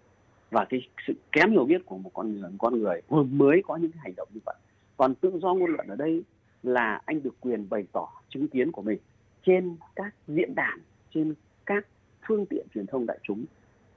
và 0.51 0.66
cái 0.66 0.88
sự 1.08 1.13
kém 1.32 1.51
hiểu 1.51 1.66
biết 1.66 1.86
của 1.86 1.98
một 1.98 2.12
con 2.13 2.34
người 2.34 2.50
một 2.50 2.58
con 2.60 2.80
người. 2.80 3.01
Mới 3.10 3.62
có 3.68 3.75
những 3.75 3.92
cái 3.92 4.01
hành 4.04 4.13
động 4.18 4.28
như 4.34 4.40
vậy. 4.46 4.56
Còn 4.98 5.16
tự 5.16 5.40
do 5.42 5.54
ngôn 5.54 5.72
luận 5.72 5.88
ở 5.88 5.96
đây 5.96 6.24
là 6.63 7.01
anh 7.06 7.24
được 7.24 7.36
quyền 7.40 7.70
bày 7.70 7.84
tỏ 7.92 8.10
chứng 8.30 8.48
kiến 8.48 8.72
của 8.72 8.82
mình 8.82 9.00
trên 9.46 9.75
các 9.96 10.16
diễn 10.28 10.56
đàn, 10.56 10.80
trên 11.13 11.34
các 11.66 11.88
phương 12.28 12.46
tiện 12.46 12.68
truyền 12.74 12.86
thông 12.88 13.06
đại 13.06 13.20
chúng, 13.24 13.46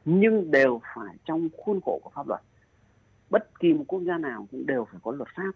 nhưng 0.04 0.50
đều 0.50 0.80
phải 0.94 1.16
trong 1.24 1.48
khuôn 1.56 1.80
khổ 1.80 2.00
của 2.02 2.10
pháp 2.14 2.28
luật. 2.28 2.40
Bất 3.30 3.60
kỳ 3.60 3.72
một 3.72 3.84
quốc 3.88 4.00
gia 4.00 4.18
nào 4.18 4.46
cũng 4.50 4.66
đều 4.66 4.84
phải 4.84 5.00
có 5.02 5.12
luật 5.12 5.28
pháp, 5.36 5.52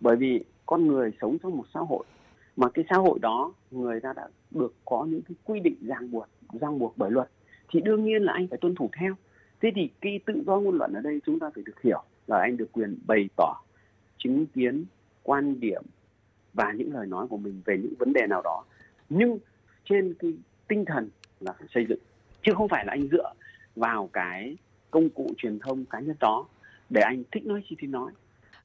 bởi 0.00 0.16
vì 0.16 0.44
con 0.66 0.86
người 0.86 1.10
sống 1.20 1.38
trong 1.42 1.56
một 1.56 1.64
xã 1.74 1.80
hội 1.80 2.04
mà 2.56 2.68
cái 2.68 2.84
xã 2.90 2.96
hội 2.96 3.18
đó, 3.22 3.52
người 3.70 4.00
ta 4.00 4.12
đã 4.16 4.28
được 4.50 4.74
có 4.84 5.04
những 5.04 5.22
cái 5.22 5.34
quy 5.44 5.60
định 5.60 5.76
ràng 5.80 6.10
buộc 6.10 6.28
ràng 6.60 6.78
buộc 6.78 6.94
bởi 6.96 7.10
luật, 7.10 7.28
thì 7.70 7.80
đương 7.80 8.04
nhiên 8.04 8.22
là 8.22 8.32
anh 8.32 8.46
phải 8.48 8.58
tuân 8.58 8.74
thủ 8.74 8.90
theo. 9.00 9.14
Thế 9.60 9.70
thì 9.74 9.88
cái 10.00 10.20
tự 10.26 10.42
do 10.46 10.60
ngôn 10.60 10.78
luận 10.78 10.92
ở 10.92 11.00
đây 11.00 11.20
chúng 11.26 11.38
ta 11.38 11.50
phải 11.54 11.64
được 11.66 11.82
hiểu 11.82 12.02
là 12.26 12.38
anh 12.38 12.56
được 12.56 12.72
quyền 12.72 12.98
bày 13.06 13.28
tỏ 13.36 13.62
chứng 14.18 14.46
kiến, 14.46 14.84
quan 15.22 15.60
điểm 15.60 15.82
và 16.54 16.72
những 16.72 16.94
lời 16.94 17.06
nói 17.06 17.26
của 17.26 17.36
mình 17.36 17.62
về 17.64 17.78
những 17.78 17.94
vấn 17.98 18.12
đề 18.12 18.26
nào 18.26 18.42
đó. 18.44 18.64
Nhưng 19.08 19.38
trên 19.84 20.14
cái 20.18 20.32
tinh 20.68 20.84
thần 20.84 21.08
là 21.40 21.52
phải 21.52 21.68
xây 21.74 21.86
dựng, 21.88 21.98
chứ 22.42 22.52
không 22.54 22.68
phải 22.68 22.84
là 22.86 22.92
anh 22.92 23.08
dựa 23.08 23.32
vào 23.76 24.10
cái 24.12 24.56
công 24.90 25.10
cụ 25.10 25.30
truyền 25.36 25.58
thông 25.58 25.84
cá 25.84 26.00
nhân 26.00 26.16
đó 26.20 26.46
để 26.90 27.00
anh 27.00 27.22
thích 27.32 27.46
nói 27.46 27.62
gì 27.70 27.76
thì 27.78 27.86
nói. 27.86 28.12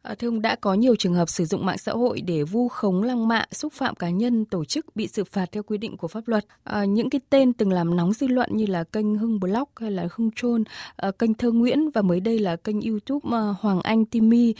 Ờ, 0.07 0.15
thưa 0.15 0.27
ông, 0.27 0.41
đã 0.41 0.55
có 0.55 0.73
nhiều 0.73 0.95
trường 0.95 1.13
hợp 1.13 1.29
sử 1.29 1.45
dụng 1.45 1.65
mạng 1.65 1.77
xã 1.77 1.91
hội 1.91 2.21
để 2.21 2.43
vu 2.43 2.67
khống 2.67 3.03
lăng 3.03 3.27
mạ, 3.27 3.45
xúc 3.51 3.73
phạm 3.73 3.95
cá 3.95 4.09
nhân, 4.09 4.45
tổ 4.45 4.65
chức 4.65 4.95
bị 4.95 5.07
xử 5.07 5.23
phạt 5.23 5.45
theo 5.51 5.63
quy 5.63 5.77
định 5.77 5.97
của 5.97 6.07
pháp 6.07 6.27
luật. 6.27 6.45
À, 6.63 6.85
những 6.85 7.09
cái 7.09 7.21
tên 7.29 7.53
từng 7.53 7.71
làm 7.71 7.95
nóng 7.95 8.13
dư 8.13 8.27
luận 8.27 8.49
như 8.53 8.65
là 8.65 8.83
kênh 8.83 9.15
Hưng 9.15 9.39
Blog 9.39 9.69
hay 9.75 9.91
là 9.91 10.07
Hưng 10.11 10.31
Trôn, 10.35 10.63
à, 10.67 10.73
ờ, 10.95 11.11
kênh 11.11 11.33
Thơ 11.33 11.51
Nguyễn 11.51 11.89
và 11.89 12.01
mới 12.01 12.19
đây 12.19 12.39
là 12.39 12.55
kênh 12.55 12.81
YouTube 12.81 13.37
à, 13.37 13.53
Hoàng 13.59 13.81
Anh 13.81 14.05
Timmy 14.05 14.53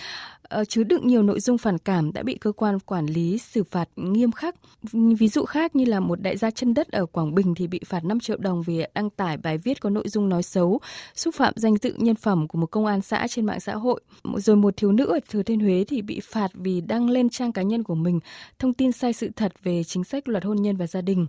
Ờ, 0.50 0.66
chứa 0.66 0.84
đựng 0.84 1.08
nhiều 1.08 1.24
nội 1.24 1.40
dung 1.40 1.58
phản 1.58 1.78
cảm 1.78 2.14
đã 2.14 2.24
bị 2.24 2.36
cơ 2.36 2.52
quan 2.52 2.80
quản 2.80 3.06
lý 3.06 3.38
xử 3.38 3.64
phạt 3.64 3.90
nghiêm 3.96 4.32
khắc. 4.32 4.56
Ví 4.92 5.28
dụ 5.28 5.46
khác 5.46 5.76
như 5.76 5.86
là 5.86 6.00
một 6.00 6.22
đại 6.22 6.38
gia 6.38 6.52
chân 6.52 6.74
đất 6.74 6.88
ở 6.88 7.06
Quảng 7.06 7.36
Bình 7.36 7.56
thì 7.56 7.68
bị 7.68 7.80
phạt 7.86 8.06
5 8.06 8.20
triệu 8.20 8.38
đồng 8.38 8.64
vì 8.64 8.84
đăng 8.94 9.10
tải 9.10 9.38
bài 9.38 9.58
viết 9.58 9.82
có 9.82 9.90
nội 9.90 10.08
dung 10.08 10.30
nói 10.30 10.44
xấu, 10.44 10.80
xúc 11.16 11.36
phạm 11.36 11.54
danh 11.56 11.78
dự 11.78 11.94
nhân 11.98 12.16
phẩm 12.16 12.48
của 12.48 12.58
một 12.58 12.66
công 12.66 12.86
an 12.86 13.02
xã 13.02 13.28
trên 13.30 13.46
mạng 13.46 13.60
xã 13.60 13.76
hội. 13.76 14.02
Rồi 14.36 14.56
một 14.56 14.78
thiếu 14.78 14.92
nữ 14.92 15.06
ở 15.06 15.20
Thừa 15.30 15.44
Thiên 15.44 15.60
Huế 15.60 15.86
thì 15.88 16.02
bị 16.02 16.20
phạt 16.20 16.52
vì 16.54 16.82
đăng 16.82 17.10
lên 17.10 17.30
trang 17.30 17.52
cá 17.52 17.62
nhân 17.62 17.84
của 17.84 17.96
mình 17.96 18.20
thông 18.60 18.74
tin 18.74 18.92
sai 18.92 19.14
sự 19.14 19.30
thật 19.36 19.54
về 19.64 19.84
chính 19.84 20.04
sách 20.04 20.28
luật 20.28 20.44
hôn 20.44 20.62
nhân 20.62 20.78
và 20.78 20.88
gia 20.88 21.02
đình. 21.02 21.28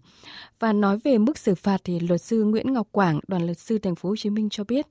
Và 0.59 0.73
nói 0.73 0.99
về 1.05 1.19
mức 1.19 1.39
xử 1.39 1.55
phạt 1.55 1.81
thì 1.85 2.01
luật 2.01 2.23
sư 2.23 2.45
Nguyễn 2.45 2.73
Ngọc 2.73 2.89
Quảng, 2.93 3.21
đoàn 3.29 3.45
luật 3.45 3.59
sư 3.59 3.79
thành 3.79 3.95
phố 3.95 4.09
Hồ 4.09 4.17
Chí 4.17 4.31
Minh 4.31 4.49
cho 4.51 4.65
biết 4.65 4.87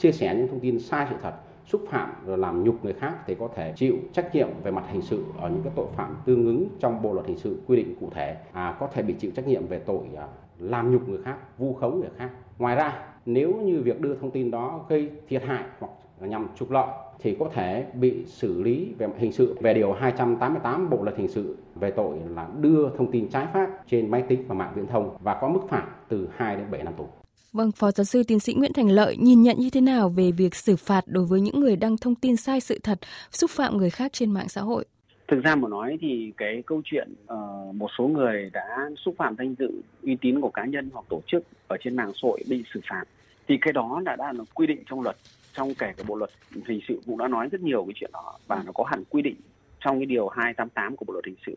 chia 0.00 0.12
sẻ 0.12 0.34
những 0.36 0.48
thông 0.48 0.60
tin 0.60 0.80
sai 0.80 1.06
sự 1.10 1.16
thật 1.22 1.32
xúc 1.70 1.84
phạm 1.88 2.10
rồi 2.26 2.38
làm 2.38 2.64
nhục 2.64 2.84
người 2.84 2.92
khác 2.92 3.14
thì 3.26 3.34
có 3.34 3.48
thể 3.54 3.72
chịu 3.76 3.94
trách 4.12 4.34
nhiệm 4.34 4.48
về 4.62 4.70
mặt 4.70 4.84
hình 4.88 5.02
sự 5.02 5.24
ở 5.40 5.48
những 5.48 5.62
cái 5.62 5.72
tội 5.76 5.86
phạm 5.96 6.16
tương 6.24 6.46
ứng 6.46 6.68
trong 6.80 7.02
bộ 7.02 7.12
luật 7.12 7.26
hình 7.26 7.38
sự 7.38 7.60
quy 7.66 7.76
định 7.76 7.94
cụ 8.00 8.08
thể. 8.14 8.36
À, 8.52 8.76
có 8.80 8.86
thể 8.86 9.02
bị 9.02 9.14
chịu 9.14 9.30
trách 9.36 9.46
nhiệm 9.46 9.66
về 9.66 9.78
tội 9.78 10.00
à, 10.16 10.26
làm 10.58 10.92
nhục 10.92 11.08
người 11.08 11.22
khác 11.24 11.58
vu 11.58 11.74
khống 11.74 12.00
người 12.00 12.10
khác. 12.16 12.30
Ngoài 12.58 12.76
ra 12.76 13.02
nếu 13.26 13.54
như 13.54 13.80
việc 13.80 14.00
đưa 14.00 14.14
thông 14.14 14.30
tin 14.30 14.50
đó 14.50 14.84
gây 14.88 15.10
thiệt 15.28 15.42
hại 15.42 15.64
hoặc 15.78 15.92
nhằm 16.20 16.48
trục 16.56 16.70
lợi 16.70 16.88
thì 17.18 17.36
có 17.40 17.48
thể 17.54 17.86
bị 17.94 18.24
xử 18.26 18.62
lý 18.62 18.94
về 18.98 19.06
mặt 19.06 19.16
hình 19.18 19.32
sự. 19.32 19.56
Về 19.60 19.74
điều 19.74 19.92
288 19.92 20.90
Bộ 20.90 21.02
luật 21.02 21.16
hình 21.16 21.28
sự 21.28 21.56
về 21.74 21.90
tội 21.90 22.16
là 22.28 22.48
đưa 22.60 22.88
thông 22.96 23.10
tin 23.10 23.28
trái 23.28 23.46
pháp 23.52 23.70
trên 23.86 24.10
máy 24.10 24.22
tính 24.22 24.44
và 24.48 24.54
mạng 24.54 24.72
viễn 24.74 24.86
thông 24.86 25.16
và 25.20 25.38
có 25.40 25.48
mức 25.48 25.60
phạt 25.68 25.86
từ 26.08 26.28
2 26.36 26.56
đến 26.56 26.70
7 26.70 26.82
năm 26.82 26.94
tù. 26.96 27.06
Vâng, 27.52 27.72
Phó 27.72 27.90
Giáo 27.90 28.04
sư 28.04 28.22
Tiến 28.22 28.40
sĩ 28.40 28.54
Nguyễn 28.54 28.72
Thành 28.72 28.90
Lợi 28.90 29.16
nhìn 29.16 29.42
nhận 29.42 29.56
như 29.58 29.70
thế 29.70 29.80
nào 29.80 30.08
về 30.08 30.30
việc 30.30 30.54
xử 30.54 30.76
phạt 30.76 31.04
đối 31.06 31.24
với 31.24 31.40
những 31.40 31.60
người 31.60 31.76
đăng 31.76 31.96
thông 31.96 32.14
tin 32.14 32.36
sai 32.36 32.60
sự 32.60 32.78
thật, 32.82 32.98
xúc 33.30 33.50
phạm 33.50 33.76
người 33.76 33.90
khác 33.90 34.12
trên 34.12 34.30
mạng 34.30 34.48
xã 34.48 34.60
hội? 34.60 34.84
Thực 35.28 35.40
ra 35.44 35.54
mà 35.54 35.68
nói 35.68 35.98
thì 36.00 36.32
cái 36.36 36.62
câu 36.66 36.82
chuyện 36.84 37.08
uh, 37.32 37.74
một 37.74 37.88
số 37.98 38.08
người 38.08 38.50
đã 38.52 38.90
xúc 39.04 39.14
phạm 39.18 39.36
danh 39.38 39.54
dự, 39.58 39.70
uy 40.02 40.16
tín 40.20 40.40
của 40.40 40.50
cá 40.50 40.64
nhân 40.64 40.90
hoặc 40.92 41.04
tổ 41.08 41.20
chức 41.26 41.44
ở 41.68 41.76
trên 41.84 41.96
mạng 41.96 42.12
xã 42.14 42.20
hội 42.22 42.42
bị 42.48 42.64
xử 42.74 42.80
phạt 42.90 43.04
thì 43.48 43.58
cái 43.60 43.72
đó 43.72 44.00
đã 44.04 44.16
đã 44.16 44.32
là 44.32 44.44
quy 44.54 44.66
định 44.66 44.82
trong 44.90 45.00
luật, 45.00 45.16
trong 45.54 45.74
kể 45.74 45.92
cả 45.96 46.04
bộ 46.06 46.16
luật 46.16 46.30
hình 46.66 46.80
sự 46.88 47.00
cũng 47.06 47.18
đã 47.18 47.28
nói 47.28 47.48
rất 47.52 47.60
nhiều 47.60 47.84
cái 47.84 47.92
chuyện 47.96 48.10
đó 48.12 48.38
và 48.46 48.62
nó 48.66 48.72
có 48.72 48.84
hẳn 48.84 49.04
quy 49.10 49.22
định 49.22 49.36
trong 49.80 49.98
cái 49.98 50.06
điều 50.06 50.28
288 50.28 50.96
của 50.96 51.04
bộ 51.04 51.12
luật 51.12 51.26
hình 51.26 51.36
sự 51.46 51.54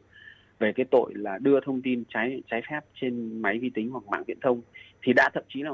về 0.64 0.74
cái 0.76 0.86
tội 0.92 1.12
là 1.16 1.38
đưa 1.42 1.60
thông 1.60 1.82
tin 1.82 2.04
trái 2.10 2.42
trái 2.52 2.62
phép 2.70 2.80
trên 3.02 3.42
máy 3.42 3.60
vi 3.60 3.70
tính 3.70 3.90
hoặc 3.92 4.04
mạng 4.08 4.24
viễn 4.28 4.40
thông 4.42 4.62
thì 5.02 5.14
đã 5.14 5.30
thậm 5.34 5.44
chí 5.50 5.64
là 5.64 5.72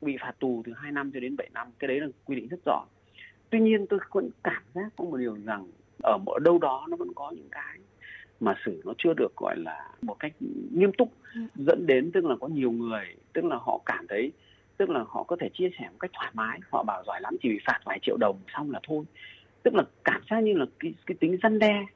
bị 0.00 0.16
phạt 0.20 0.32
tù 0.38 0.62
từ 0.66 0.72
2 0.76 0.92
năm 0.92 1.10
cho 1.14 1.20
đến 1.20 1.36
7 1.36 1.48
năm. 1.54 1.68
Cái 1.78 1.88
đấy 1.88 2.00
là 2.00 2.06
quy 2.24 2.36
định 2.36 2.48
rất 2.48 2.60
rõ. 2.66 2.84
Tuy 3.50 3.60
nhiên 3.60 3.86
tôi 3.86 4.00
vẫn 4.12 4.30
cảm 4.44 4.62
giác 4.74 4.88
có 4.96 5.04
một 5.04 5.16
điều 5.16 5.36
rằng 5.44 5.66
ở 6.02 6.18
một 6.26 6.38
đâu 6.38 6.58
đó 6.58 6.86
nó 6.88 6.96
vẫn 6.96 7.08
có 7.14 7.30
những 7.30 7.48
cái 7.50 7.78
mà 8.40 8.54
xử 8.64 8.82
nó 8.84 8.92
chưa 8.98 9.14
được 9.16 9.36
gọi 9.36 9.56
là 9.58 9.88
một 10.02 10.16
cách 10.18 10.32
nghiêm 10.70 10.92
túc 10.98 11.12
ừ. 11.34 11.40
dẫn 11.54 11.86
đến 11.86 12.10
tức 12.12 12.24
là 12.24 12.36
có 12.40 12.48
nhiều 12.48 12.70
người 12.70 13.04
tức 13.32 13.44
là 13.44 13.56
họ 13.56 13.80
cảm 13.86 14.06
thấy 14.08 14.32
tức 14.76 14.90
là 14.90 15.04
họ 15.08 15.22
có 15.22 15.36
thể 15.40 15.48
chia 15.54 15.68
sẻ 15.78 15.84
một 15.90 15.96
cách 16.00 16.10
thoải 16.14 16.30
mái. 16.34 16.58
Họ 16.70 16.82
bảo 16.82 17.02
giỏi 17.06 17.20
lắm 17.20 17.36
chỉ 17.42 17.48
bị 17.48 17.58
phạt 17.66 17.78
vài 17.84 17.98
triệu 18.02 18.16
đồng 18.16 18.38
xong 18.56 18.70
là 18.70 18.80
thôi. 18.88 19.04
Tức 19.62 19.74
là 19.74 19.82
cảm 20.04 20.22
giác 20.30 20.40
như 20.40 20.52
là 20.52 20.66
cái 20.78 20.94
cái 21.06 21.16
tính 21.20 21.36
răn 21.42 21.58
đe 21.58 21.86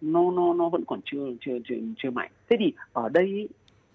nó 0.00 0.30
nó 0.30 0.54
nó 0.54 0.68
vẫn 0.68 0.84
còn 0.86 1.00
chưa 1.04 1.26
chưa 1.40 1.58
chưa 1.64 1.74
chưa 1.96 2.10
mạnh. 2.10 2.30
Thế 2.48 2.56
thì 2.60 2.72
ở 2.92 3.08
đây 3.08 3.48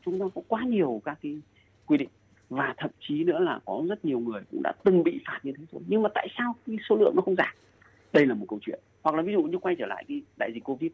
chúng 0.06 0.20
ta 0.20 0.26
có 0.36 0.42
quá 0.48 0.64
nhiều 0.64 1.02
các 1.06 1.20
cái 1.22 1.42
quy 1.86 1.98
định. 1.98 2.10
Và 2.50 2.74
thậm 2.78 2.92
chí 3.00 3.24
nữa 3.24 3.40
là 3.40 3.60
có 3.66 3.84
rất 3.90 4.06
nhiều 4.06 4.20
người 4.20 4.42
cũng 4.52 4.62
đã 4.64 4.74
từng 4.84 5.04
bị 5.04 5.20
phạt 5.26 5.40
như 5.44 5.52
thế 5.58 5.64
rồi. 5.72 5.82
Nhưng 5.88 6.02
mà 6.02 6.10
tại 6.14 6.28
sao 6.38 6.56
cái 6.68 6.78
số 6.90 6.96
lượng 6.96 7.14
nó 7.16 7.22
không 7.22 7.36
giảm? 7.36 7.54
Đây 8.14 8.26
là 8.26 8.34
một 8.34 8.46
câu 8.50 8.60
chuyện. 8.62 8.80
Hoặc 9.02 9.16
là 9.16 9.22
ví 9.22 9.34
dụ 9.34 9.44
như 9.44 9.58
quay 9.58 9.76
trở 9.76 9.86
lại 9.86 10.06
cái 10.08 10.22
đại 10.38 10.52
dịch 10.54 10.64
covid. 10.64 10.92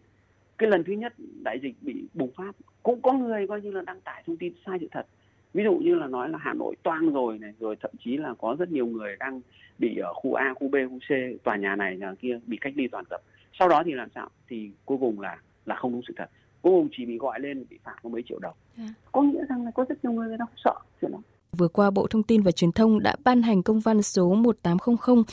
Cái 0.58 0.70
lần 0.70 0.84
thứ 0.84 0.94
nhất 0.94 1.14
đại 1.44 1.60
dịch 1.62 1.76
bị 1.82 2.04
bùng 2.14 2.32
phát, 2.32 2.56
cũng 2.84 3.02
có 3.02 3.14
người 3.14 3.48
coi 3.48 3.62
như 3.62 3.72
là 3.72 3.82
đăng 3.82 4.02
tải 4.02 4.24
thông 4.28 4.38
tin 4.38 4.54
sai 4.66 4.78
sự 4.82 4.88
thật. 4.92 5.06
Ví 5.54 5.64
dụ 5.64 5.76
như 5.76 5.96
là 5.96 6.08
nói 6.08 6.30
là 6.30 6.38
hà 6.42 6.54
nội 6.54 6.76
toang 6.84 7.14
rồi 7.14 7.40
này, 7.40 7.54
rồi 7.60 7.76
thậm 7.76 7.92
chí 8.00 8.18
là 8.18 8.34
có 8.34 8.56
rất 8.60 8.72
nhiều 8.72 8.86
người 8.86 9.16
đang 9.20 9.42
bị 9.80 9.98
ở 9.98 10.14
khu 10.14 10.34
a, 10.34 10.54
khu 10.54 10.68
b, 10.68 10.76
khu 10.90 11.00
c, 11.00 11.44
tòa 11.44 11.56
nhà 11.56 11.76
này, 11.76 11.98
nhà 11.98 12.14
kia 12.22 12.40
bị 12.48 12.58
cách 12.62 12.74
ly 12.76 12.88
toàn 12.88 13.06
tập 13.10 13.22
sau 13.60 13.68
đó 13.68 13.84
thì 13.86 13.92
làm 13.94 14.10
sao 14.16 14.30
thì 14.50 14.72
cuối 14.86 14.98
cùng 15.02 15.20
là 15.20 15.38
là 15.66 15.76
không 15.76 15.92
đúng 15.92 16.02
sự 16.08 16.14
thật 16.18 16.30
cuối 16.62 16.72
cùng 16.72 16.90
chỉ 16.98 17.06
bị 17.06 17.18
gọi 17.18 17.40
lên 17.40 17.66
bị 17.70 17.80
phạt 17.84 17.96
có 18.04 18.10
mấy 18.10 18.24
triệu 18.30 18.40
đồng 18.40 18.54
yeah. 18.78 18.90
Dạ. 18.90 19.10
có 19.12 19.22
nghĩa 19.22 19.46
rằng 19.50 19.66
là 19.66 19.72
có 19.72 19.86
rất 19.90 20.04
nhiều 20.04 20.14
người 20.14 20.28
người 20.28 20.38
ta 20.38 20.46
không 20.46 20.58
sợ 20.64 20.74
chuyện 21.02 21.12
đó 21.12 21.20
Vừa 21.58 21.68
qua, 21.68 21.92
Bộ 21.92 22.08
Thông 22.08 22.24
tin 22.24 22.42
và 22.42 22.52
Truyền 22.52 22.72
thông 22.72 23.04
đã 23.04 23.16
ban 23.24 23.42
hành 23.42 23.64
công 23.64 23.80
văn 23.80 24.02
số 24.02 24.34
1800 24.34 25.24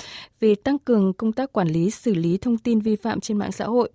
về 0.40 0.54
tăng 0.64 0.78
cường 0.78 1.12
công 1.12 1.32
tác 1.32 1.52
quản 1.52 1.68
lý 1.68 1.90
xử 1.90 2.14
lý 2.14 2.38
thông 2.38 2.58
tin 2.58 2.80
vi 2.80 2.96
phạm 2.96 3.20
trên 3.20 3.38
mạng 3.38 3.52
xã 3.52 3.64
hội. 3.64 3.90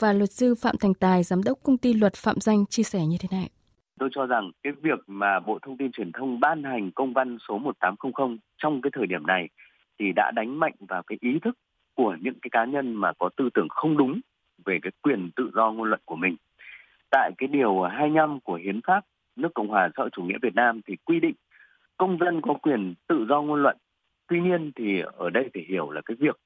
Và 0.00 0.12
luật 0.12 0.30
sư 0.30 0.54
Phạm 0.54 0.76
Thành 0.80 0.94
Tài, 0.94 1.22
giám 1.22 1.42
đốc 1.42 1.58
công 1.62 1.78
ty 1.78 1.92
luật 1.92 2.14
Phạm 2.14 2.40
Danh 2.40 2.66
chia 2.66 2.82
sẻ 2.82 3.06
như 3.06 3.16
thế 3.20 3.28
này. 3.38 3.50
Tôi 3.98 4.08
cho 4.12 4.26
rằng 4.26 4.50
cái 4.62 4.72
việc 4.82 4.98
mà 5.06 5.40
Bộ 5.40 5.58
Thông 5.62 5.76
tin 5.76 5.92
Truyền 5.92 6.12
thông 6.12 6.40
ban 6.40 6.64
hành 6.64 6.90
công 6.94 7.12
văn 7.12 7.38
số 7.48 7.58
1800 7.58 8.38
trong 8.58 8.82
cái 8.82 8.90
thời 8.94 9.06
điểm 9.06 9.26
này 9.26 9.48
thì 9.98 10.04
đã 10.16 10.30
đánh 10.34 10.58
mạnh 10.58 10.74
vào 10.88 11.02
cái 11.06 11.18
ý 11.20 11.30
thức 11.44 11.58
của 11.96 12.16
những 12.20 12.34
cái 12.42 12.50
cá 12.50 12.64
nhân 12.64 12.94
mà 12.94 13.12
có 13.18 13.30
tư 13.36 13.48
tưởng 13.54 13.68
không 13.68 13.96
đúng 13.96 14.20
về 14.64 14.78
cái 14.82 14.92
quyền 15.02 15.30
tự 15.36 15.50
do 15.54 15.72
ngôn 15.72 15.88
luận 15.88 16.00
của 16.04 16.16
mình. 16.16 16.36
Tại 17.10 17.30
cái 17.38 17.48
điều 17.48 17.82
25 17.82 18.40
của 18.40 18.54
Hiến 18.54 18.80
pháp 18.86 19.04
nước 19.36 19.48
Cộng 19.54 19.68
hòa 19.68 19.88
xã 19.96 20.02
hội 20.02 20.10
chủ 20.12 20.22
nghĩa 20.22 20.38
Việt 20.42 20.54
Nam 20.54 20.80
thì 20.86 20.96
quy 21.04 21.20
định 21.20 21.34
công 21.96 22.18
dân 22.18 22.40
có 22.40 22.54
quyền 22.54 22.94
tự 23.08 23.26
do 23.28 23.42
ngôn 23.42 23.62
luận. 23.62 23.76
Tuy 24.28 24.40
nhiên 24.40 24.72
thì 24.76 25.00
ở 25.16 25.30
đây 25.30 25.50
phải 25.54 25.64
hiểu 25.68 25.90
là 25.90 26.00
cái 26.04 26.16
việc 26.20 26.36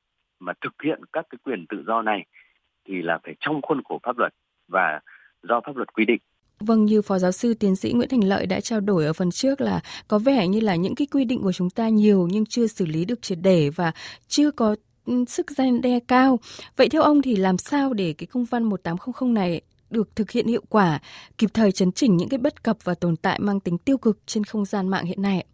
mà 0.41 0.53
thực 0.61 0.83
hiện 0.85 1.01
các 1.13 1.27
cái 1.31 1.39
quyền 1.45 1.67
tự 1.69 1.85
do 1.87 2.03
này 2.03 2.25
thì 2.89 3.03
là 3.03 3.19
phải 3.25 3.35
trong 3.41 3.63
khuôn 3.63 3.83
khổ 3.85 4.01
pháp 4.03 4.19
luật 4.19 4.33
và 4.69 5.01
do 5.43 5.61
pháp 5.61 5.77
luật 5.77 5.93
quy 5.93 6.05
định. 6.05 6.21
Vâng, 6.61 6.85
như 6.85 7.03
Phó 7.03 7.19
Giáo 7.19 7.33
sư 7.33 7.55
Tiến 7.55 7.77
sĩ 7.77 7.93
Nguyễn 7.93 8.09
Thành 8.09 8.25
Lợi 8.25 8.47
đã 8.47 8.61
trao 8.61 8.81
đổi 8.81 9.05
ở 9.05 9.13
phần 9.13 9.31
trước 9.31 9.61
là 9.61 9.81
có 10.09 10.19
vẻ 10.19 10.49
như 10.49 10.61
là 10.61 10.77
những 10.77 10.95
cái 10.95 11.07
quy 11.07 11.25
định 11.25 11.43
của 11.43 11.53
chúng 11.53 11.71
ta 11.71 11.89
nhiều 11.89 12.29
nhưng 12.31 12.47
chưa 12.47 12.67
xử 12.67 12.87
lý 12.87 13.05
được 13.05 13.23
triệt 13.23 13.39
để 13.43 13.71
và 13.71 13.93
chưa 14.27 14.51
có 14.51 14.77
sức 15.29 15.51
gian 15.51 15.81
đe 15.81 16.01
cao. 16.09 16.39
Vậy 16.77 16.89
theo 16.89 17.03
ông 17.03 17.23
thì 17.23 17.37
làm 17.37 17.59
sao 17.59 17.93
để 17.93 18.15
cái 18.19 18.27
công 18.27 18.45
văn 18.45 18.63
1800 18.63 19.35
này 19.35 19.61
được 19.91 20.17
thực 20.17 20.31
hiện 20.31 20.47
hiệu 20.47 20.63
quả, 20.69 20.99
kịp 21.39 21.51
thời 21.55 21.73
chấn 21.73 21.93
chỉnh 21.93 22.17
những 22.17 22.29
cái 22.29 22.39
bất 22.39 22.63
cập 22.63 22.77
và 22.85 22.95
tồn 22.95 23.17
tại 23.17 23.39
mang 23.43 23.61
tính 23.61 23.79
tiêu 23.79 23.99
cực 23.99 24.19
trên 24.27 24.45
không 24.45 24.65
gian 24.65 24.89
mạng 24.89 25.05
hiện 25.05 25.23
nay? 25.23 25.45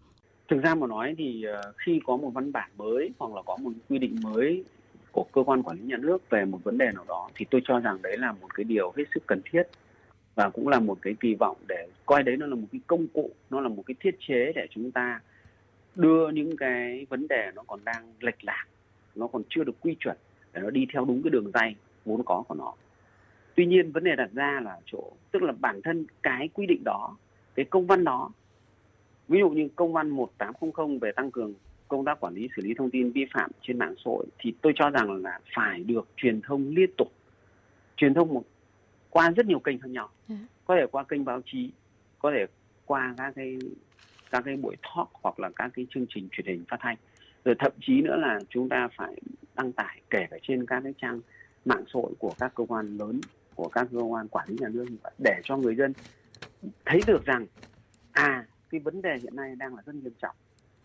Thực 0.51 0.63
ra 0.63 0.75
mà 0.75 0.87
nói 0.87 1.15
thì 1.19 1.45
ờ, 1.45 1.73
khi 1.77 2.01
có 2.07 2.17
một 2.17 2.31
văn 2.35 2.53
bản 2.53 2.71
mới 2.77 3.11
hoặc 3.19 3.35
là 3.35 3.43
có 3.43 3.57
một 3.57 3.71
quy 3.89 3.99
định 3.99 4.17
mới 4.23 4.65
của 5.13 5.27
cơ 5.33 5.43
quan 5.43 5.63
quản 5.63 5.77
lý 5.77 5.83
nhà 5.85 5.97
nước 5.97 6.31
về 6.31 6.45
một 6.45 6.65
vấn 6.65 6.79
đề 6.79 6.91
nào 6.95 7.05
đó 7.09 7.29
thì 7.35 7.47
tôi 7.51 7.61
cho 7.65 7.81
rằng 7.81 8.03
đấy 8.03 8.17
là 8.19 8.33
một 8.33 8.55
cái 8.55 8.65
điều 8.65 8.93
hết 8.97 9.05
sức 9.15 9.23
cần 9.27 9.41
thiết 9.53 9.63
và 10.35 10.51
cũng 10.51 10.69
là 10.69 10.81
một 10.81 10.99
cái 11.03 11.15
kỳ 11.21 11.35
vọng 11.35 11.57
để 11.69 11.89
coi 12.07 12.23
đấy 12.23 12.37
nó 12.37 12.47
là 12.47 12.55
một 12.55 12.67
cái 12.73 12.81
công 12.87 13.07
cụ 13.07 13.31
nó 13.51 13.61
là 13.61 13.69
một 13.69 13.83
cái 13.87 13.95
thiết 14.01 14.17
chế 14.29 14.53
để 14.55 14.67
chúng 14.71 14.93
ta 14.93 15.21
đưa 15.95 16.29
những 16.29 16.57
cái 16.57 17.07
vấn 17.09 17.29
đề 17.29 17.51
nó 17.55 17.63
còn 17.67 17.81
đang 17.85 18.13
lệch 18.21 18.45
lạc 18.45 18.67
nó 19.17 19.27
còn 19.27 19.43
chưa 19.49 19.65
được 19.65 19.81
quy 19.81 19.97
chuẩn 20.01 20.17
để 20.53 20.61
nó 20.61 20.71
đi 20.71 20.87
theo 20.93 21.05
đúng 21.05 21.23
cái 21.23 21.31
đường 21.31 21.51
dây 21.55 21.75
vốn 22.05 22.23
có 22.25 22.43
của 22.49 22.55
nó. 22.55 22.73
Tuy 23.55 23.67
nhiên 23.67 23.93
vấn 23.93 24.05
đề 24.05 24.17
đặt 24.17 24.31
ra 24.33 24.61
là 24.65 24.81
chỗ 24.87 25.13
tức 25.31 25.43
là 25.43 25.53
bản 25.61 25.81
thân 25.83 26.07
cái 26.23 26.49
quy 26.49 26.67
định 26.67 26.83
đó 26.85 27.17
cái 27.55 27.65
công 27.65 27.87
văn 27.87 28.05
đó 28.05 28.31
ví 29.29 29.39
dụ 29.39 29.51
như 29.51 29.69
công 29.77 29.93
văn 29.93 30.11
1800 30.11 30.99
về 30.99 31.13
tăng 31.13 31.31
cường 31.31 31.55
công 31.89 32.05
tác 32.05 32.21
quản 32.21 32.35
lý 32.35 32.49
xử 32.57 32.63
lý 32.63 32.75
thông 32.75 32.91
tin 32.91 33.13
vi 33.13 33.27
phạm 33.35 33.51
trên 33.63 33.79
mạng 33.79 33.95
xã 33.97 34.03
hội 34.05 34.27
thì 34.39 34.55
tôi 34.63 34.73
cho 34.77 34.91
rằng 34.91 35.23
là 35.25 35.39
phải 35.57 35.81
được 35.81 36.09
truyền 36.17 36.41
thông 36.41 36.69
liên 36.69 36.91
tục 36.97 37.13
truyền 37.97 38.15
thông 38.15 38.35
một 38.35 38.43
qua 39.11 39.31
rất 39.31 39.47
nhiều 39.47 39.59
kênh 39.59 39.79
khác 39.79 39.91
nhau. 39.91 40.09
Ừ. 40.29 40.35
có 40.65 40.77
thể 40.77 40.87
qua 40.91 41.05
kênh 41.05 41.25
báo 41.25 41.41
chí 41.47 41.71
có 42.19 42.31
thể 42.31 42.47
qua 42.87 43.15
các 43.19 43.33
cái 43.37 43.59
các 44.31 44.43
cái 44.45 44.57
buổi 44.57 44.77
talk 44.83 45.09
hoặc 45.23 45.41
là 45.41 45.51
các 45.57 45.71
cái 45.75 45.87
chương 45.91 46.07
trình 46.09 46.29
truyền 46.33 46.47
hình 46.47 46.65
phát 46.69 46.77
thanh 46.81 46.97
rồi 47.47 47.55
thậm 47.59 47.73
chí 47.81 48.03
nữa 48.03 48.17
là 48.17 48.39
chúng 48.49 48.69
ta 48.69 48.89
phải 48.97 49.17
đăng 49.55 49.73
tải 49.73 50.01
kể 50.11 50.27
cả 50.31 50.37
trên 50.43 50.67
các 50.67 50.81
cái 50.85 50.95
trang 50.99 51.21
mạng 51.65 51.85
xã 51.87 51.91
hội 51.93 52.13
của 52.19 52.35
các 52.39 52.53
cơ 52.55 52.65
quan 52.69 52.97
lớn, 52.97 53.21
của 53.55 53.69
các 53.69 53.89
cơ 53.93 54.01
quan 54.01 54.29
quản 54.29 54.49
lý 54.49 54.57
nhà 54.61 54.69
nước 54.69 54.87
để 55.25 55.41
cho 55.45 55.57
người 55.57 55.77
dân 55.77 55.93
thấy 56.85 57.01
được 57.07 57.25
rằng 57.25 57.47
à 58.13 58.47
cái 58.71 58.81
vấn 58.81 59.03
đề 59.03 59.19
hiện 59.23 59.37
nay 59.37 59.57
đang 59.57 59.75
là 59.75 59.83
rất 59.87 59.95
nghiêm 59.95 60.13
trọng. 60.23 60.37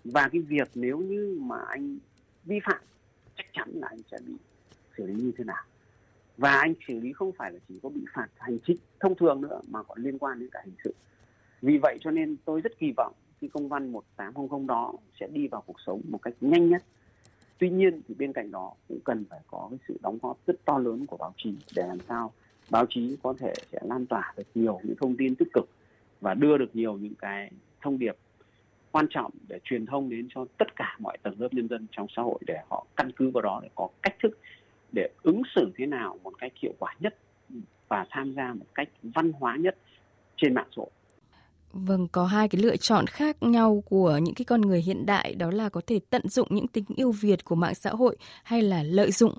Và 0.04 0.30
cái 0.32 0.42
việc 0.42 0.70
nếu 0.76 0.98
như 0.98 1.38
mà 1.42 1.58
anh 1.68 1.98
vi 2.46 2.60
phạm, 2.66 2.82
chắc 3.38 3.46
chắn 3.54 3.70
là 3.74 3.88
anh 3.88 4.00
sẽ 4.12 4.18
bị 4.28 4.34
xử 4.98 5.08
lý 5.08 5.14
như 5.14 5.32
thế 5.38 5.44
nào. 5.44 5.64
Và 6.38 6.52
anh 6.52 6.74
xử 6.88 7.00
lý 7.00 7.14
không 7.14 7.32
phải 7.38 7.52
là 7.52 7.60
chỉ 7.68 7.80
có 7.84 7.90
bị 7.90 8.02
phạt 8.14 8.28
hành 8.38 8.58
chính 8.66 8.78
thông 9.00 9.16
thường 9.16 9.42
nữa, 9.42 9.62
mà 9.68 9.84
còn 9.84 10.04
liên 10.04 10.18
quan 10.18 10.40
đến 10.40 10.50
cả 10.52 10.62
hình 10.66 10.76
sự. 10.84 10.94
Vì 11.62 11.78
vậy 11.78 11.98
cho 12.02 12.12
nên 12.12 12.38
tôi 12.46 12.62
rất 12.62 12.80
kỳ 12.80 12.94
vọng 12.98 13.14
cái 13.42 13.50
công 13.54 13.70
văn 13.70 13.92
1800 13.92 14.68
đó 14.68 14.94
sẽ 15.20 15.28
đi 15.28 15.48
vào 15.48 15.64
cuộc 15.66 15.80
sống 15.86 16.02
một 16.10 16.18
cách 16.22 16.34
nhanh 16.42 16.70
nhất 16.70 16.84
tuy 17.58 17.70
nhiên 17.70 18.02
thì 18.08 18.16
bên 18.18 18.34
cạnh 18.34 18.52
đó 18.52 18.74
cũng 18.88 19.00
cần 19.04 19.26
phải 19.30 19.40
có 19.48 19.68
cái 19.70 19.80
sự 19.88 19.98
đóng 20.02 20.18
góp 20.22 20.38
rất 20.48 20.66
to 20.66 20.78
lớn 20.78 21.06
của 21.06 21.18
báo 21.18 21.34
chí 21.38 21.54
để 21.76 21.88
làm 21.88 21.98
sao 22.08 22.32
báo 22.70 22.86
chí 22.90 23.18
có 23.24 23.34
thể 23.40 23.54
sẽ 23.72 23.80
lan 23.82 24.06
tỏa 24.06 24.34
được 24.38 24.48
nhiều 24.56 24.80
những 24.84 24.96
thông 25.02 25.18
tin 25.18 25.36
tích 25.36 25.48
cực 25.54 25.70
và 26.22 26.34
đưa 26.34 26.58
được 26.58 26.76
nhiều 26.76 26.98
những 26.98 27.16
cái 27.16 27.52
thông 27.82 28.00
điệp 28.00 28.18
quan 28.92 29.06
trọng 29.10 29.32
để 29.48 29.60
truyền 29.64 29.86
thông 29.86 30.10
đến 30.10 30.28
cho 30.30 30.46
tất 30.58 30.76
cả 30.76 30.96
mọi 31.00 31.18
tầng 31.24 31.42
lớp 31.42 31.54
nhân 31.54 31.68
dân 31.68 31.88
trong 31.92 32.08
xã 32.16 32.22
hội 32.22 32.40
để 32.48 32.58
họ 32.70 32.86
căn 32.96 33.12
cứ 33.16 33.30
vào 33.30 33.42
đó 33.42 33.60
để 33.64 33.70
có 33.76 33.88
cách 34.02 34.16
thức 34.24 34.40
để 34.92 35.10
ứng 35.24 35.42
xử 35.56 35.72
thế 35.78 35.86
nào 35.86 36.20
một 36.24 36.34
cách 36.38 36.52
hiệu 36.56 36.74
quả 36.80 36.96
nhất 37.00 37.18
và 37.88 38.06
tham 38.10 38.34
gia 38.34 38.54
một 38.54 38.66
cách 38.76 38.90
văn 39.04 39.32
hóa 39.32 39.56
nhất 39.56 39.78
trên 40.38 40.54
mạng 40.54 40.68
xã 40.72 40.80
hội. 40.80 40.90
Vâng, 41.74 42.08
có 42.08 42.26
hai 42.26 42.50
cái 42.50 42.62
lựa 42.62 42.78
chọn 42.78 43.08
khác 43.08 43.44
nhau 43.44 43.84
của 43.86 44.18
những 44.18 44.36
cái 44.36 44.46
con 44.46 44.62
người 44.62 44.82
hiện 44.82 45.06
đại 45.06 45.36
đó 45.36 45.52
là 45.52 45.70
có 45.70 45.82
thể 45.88 46.00
tận 46.10 46.30
dụng 46.30 46.48
những 46.52 46.68
tính 46.68 46.86
yêu 46.96 47.12
Việt 47.12 47.46
của 47.46 47.56
mạng 47.56 47.76
xã 47.76 47.90
hội 47.90 48.18
hay 48.44 48.62
là 48.62 48.84
lợi 48.84 49.12
dụng. 49.12 49.38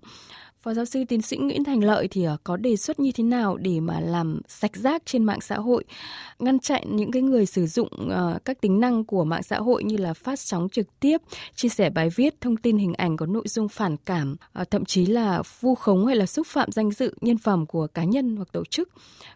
Phó 0.62 0.74
giáo 0.74 0.84
sư 0.84 1.04
tiến 1.08 1.22
sĩ 1.22 1.36
Nguyễn 1.36 1.64
Thành 1.64 1.84
Lợi 1.84 2.08
thì 2.08 2.24
ờ, 2.24 2.36
có 2.44 2.56
đề 2.56 2.76
xuất 2.76 3.00
như 3.00 3.12
thế 3.12 3.24
nào 3.24 3.56
để 3.56 3.80
mà 3.80 4.00
làm 4.00 4.40
sạch 4.48 4.76
rác 4.76 5.02
trên 5.06 5.24
mạng 5.24 5.40
xã 5.40 5.56
hội, 5.56 5.84
ngăn 6.38 6.58
chặn 6.58 6.82
những 6.96 7.10
cái 7.10 7.22
người 7.22 7.46
sử 7.46 7.66
dụng 7.66 7.88
ờ, 8.10 8.38
các 8.44 8.60
tính 8.60 8.80
năng 8.80 9.04
của 9.04 9.24
mạng 9.24 9.42
xã 9.42 9.58
hội 9.58 9.84
như 9.84 9.96
là 9.96 10.14
phát 10.14 10.40
sóng 10.40 10.68
trực 10.68 10.86
tiếp, 11.00 11.16
chia 11.54 11.68
sẻ 11.68 11.90
bài 11.90 12.10
viết, 12.16 12.40
thông 12.40 12.56
tin 12.56 12.78
hình 12.78 12.94
ảnh 12.94 13.16
có 13.16 13.26
nội 13.26 13.44
dung 13.46 13.68
phản 13.68 13.96
cảm, 13.96 14.36
ờ, 14.52 14.64
thậm 14.64 14.84
chí 14.84 15.06
là 15.06 15.42
vu 15.60 15.74
khống 15.74 16.06
hay 16.06 16.16
là 16.16 16.26
xúc 16.26 16.46
phạm 16.46 16.72
danh 16.72 16.90
dự, 16.90 17.14
nhân 17.20 17.38
phẩm 17.38 17.66
của 17.66 17.86
cá 17.86 18.04
nhân 18.04 18.36
hoặc 18.36 18.48
tổ 18.52 18.64
chức. 18.64 18.88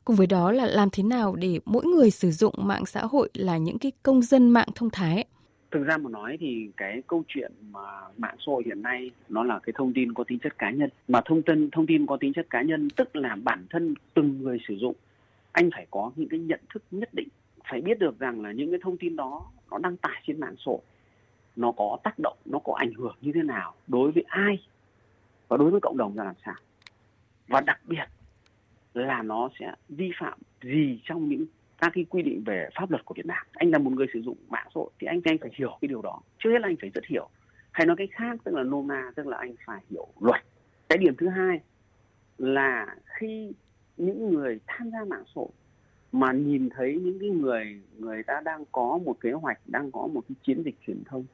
Cùng 0.05 0.17
với 0.17 0.27
đó 0.27 0.53
là 0.53 0.67
làm 0.67 0.91
thế 0.91 1.03
nào 1.03 1.37
để 1.37 1.61
mỗi 1.65 1.85
người 1.85 2.11
sử 2.11 2.31
dụng 2.31 2.55
mạng 2.59 2.87
xã 2.87 3.01
hội 3.05 3.31
là 3.35 3.57
những 3.57 3.79
cái 3.79 3.93
công 4.03 4.23
dân 4.23 4.51
mạng 4.51 4.69
thông 4.75 4.91
thái. 4.91 5.25
Thực 5.70 5.85
ra 5.85 5.96
mà 5.96 6.11
nói 6.11 6.37
thì 6.40 6.70
cái 6.76 7.02
câu 7.07 7.22
chuyện 7.29 7.52
mà 7.70 7.81
mạng 8.16 8.37
xã 8.38 8.52
hội 8.52 8.62
hiện 8.66 8.83
nay 8.83 9.11
nó 9.29 9.44
là 9.44 9.59
cái 9.59 9.72
thông 9.76 9.92
tin 9.92 10.14
có 10.14 10.24
tính 10.24 10.38
chất 10.38 10.59
cá 10.59 10.70
nhân. 10.70 10.90
Mà 11.09 11.20
thông 11.24 11.42
tin 11.42 11.70
thông 11.70 11.87
tin 11.87 12.07
có 12.07 12.16
tính 12.16 12.33
chất 12.33 12.46
cá 12.50 12.62
nhân 12.62 12.88
tức 12.96 13.16
là 13.16 13.37
bản 13.42 13.66
thân 13.70 13.94
từng 14.14 14.42
người 14.42 14.59
sử 14.68 14.74
dụng 14.74 14.94
anh 15.52 15.70
phải 15.70 15.87
có 15.90 16.11
những 16.16 16.29
cái 16.29 16.40
nhận 16.40 16.61
thức 16.74 16.83
nhất 16.90 17.09
định, 17.12 17.29
phải 17.70 17.81
biết 17.81 17.98
được 17.98 18.18
rằng 18.18 18.42
là 18.42 18.52
những 18.52 18.70
cái 18.70 18.81
thông 18.83 18.96
tin 18.96 19.16
đó 19.16 19.50
nó 19.70 19.79
đăng 19.79 19.96
tải 19.96 20.22
trên 20.26 20.40
mạng 20.40 20.55
xã 20.59 20.62
hội 20.66 20.81
nó 21.57 21.72
có 21.72 21.98
tác 22.05 22.18
động, 22.18 22.37
nó 22.44 22.59
có 22.59 22.74
ảnh 22.79 22.92
hưởng 22.94 23.16
như 23.20 23.33
thế 23.35 23.42
nào 23.42 23.74
đối 23.87 24.12
với 24.12 24.24
ai 24.26 24.62
và 25.48 25.57
đối 25.57 25.70
với 25.70 25.81
cộng 25.81 25.96
đồng 25.96 26.16
ra 26.16 26.24
làm 26.24 26.35
sao. 26.44 26.55
Và 27.48 27.61
đặc 27.61 27.81
biệt 27.85 28.05
là 28.94 29.22
nó 29.22 29.48
sẽ 29.61 29.72
vi 29.88 30.11
phạm 30.20 30.38
gì 30.62 31.00
trong 31.05 31.29
những 31.29 31.46
các 31.79 31.93
cái 31.95 32.07
quy 32.11 32.23
định 32.23 32.43
về 32.47 32.69
pháp 32.75 32.91
luật 32.91 33.05
của 33.05 33.15
Việt 33.15 33.27
Nam. 33.27 33.47
Anh 33.53 33.71
là 33.71 33.79
một 33.79 33.91
người 33.91 34.07
sử 34.12 34.23
dụng 34.23 34.37
mạng 34.49 34.67
xã 34.67 34.73
hội 34.75 34.91
thì 34.99 35.07
anh 35.07 35.21
anh 35.25 35.39
phải 35.39 35.51
hiểu 35.55 35.79
cái 35.81 35.89
điều 35.89 36.03
đó. 36.03 36.21
Trước 36.39 36.51
hết 36.51 36.59
là 36.61 36.69
anh 36.69 36.77
phải 36.81 36.91
rất 36.95 37.05
hiểu. 37.07 37.29
Hay 37.73 37.87
nói 37.87 37.97
cách 37.97 38.09
khác 38.12 38.39
tức 38.45 38.55
là 38.55 38.62
nôm 38.62 38.89
na 38.89 39.12
tức 39.15 39.27
là 39.27 39.37
anh 39.37 39.55
phải 39.67 39.81
hiểu 39.91 40.07
luật. 40.21 40.43
Cái 40.89 40.99
điểm 40.99 41.15
thứ 41.19 41.29
hai 41.29 41.61
là 42.39 42.87
khi 43.05 43.53
những 43.97 44.31
người 44.31 44.61
tham 44.67 44.91
gia 44.91 45.05
mạng 45.05 45.23
xã 45.27 45.33
hội 45.35 45.49
mà 46.12 46.33
nhìn 46.33 46.69
thấy 46.71 47.01
những 47.03 47.19
cái 47.21 47.31
người 47.31 47.81
người 47.99 48.23
ta 48.23 48.41
đang 48.45 48.65
có 48.73 48.99
một 49.05 49.17
kế 49.21 49.33
hoạch, 49.33 49.59
đang 49.67 49.91
có 49.91 50.07
một 50.07 50.21
cái 50.29 50.37
chiến 50.43 50.62
dịch 50.65 50.75
truyền 50.87 51.03
thông, 51.05 51.25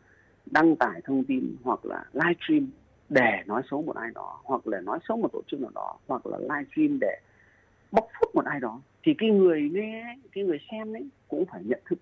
đăng 0.46 0.76
tải 0.76 1.00
thông 1.04 1.24
tin 1.24 1.56
hoặc 1.62 1.84
là 1.84 2.04
livestream 2.12 2.70
để 3.08 3.42
nói 3.46 3.62
xấu 3.70 3.82
một 3.82 3.96
ai 3.96 4.10
đó 4.14 4.40
hoặc 4.44 4.66
là 4.66 4.80
nói 4.80 4.98
xấu 5.08 5.16
một 5.16 5.32
tổ 5.32 5.42
chức 5.46 5.60
nào 5.60 5.70
đó 5.74 5.98
hoặc 6.06 6.26
là 6.26 6.38
livestream 6.38 6.98
để 7.00 7.18
bóc 7.92 8.08
phốt 8.20 8.34
một 8.34 8.44
ai 8.44 8.60
đó, 8.60 8.80
thì 9.02 9.14
cái 9.18 9.30
người 9.30 9.70
nghe, 9.72 10.16
cái 10.32 10.44
người 10.44 10.58
xem 10.70 10.92
đấy 10.92 11.08
cũng 11.28 11.44
phải 11.46 11.62
nhận 11.64 11.80
thức 11.84 11.98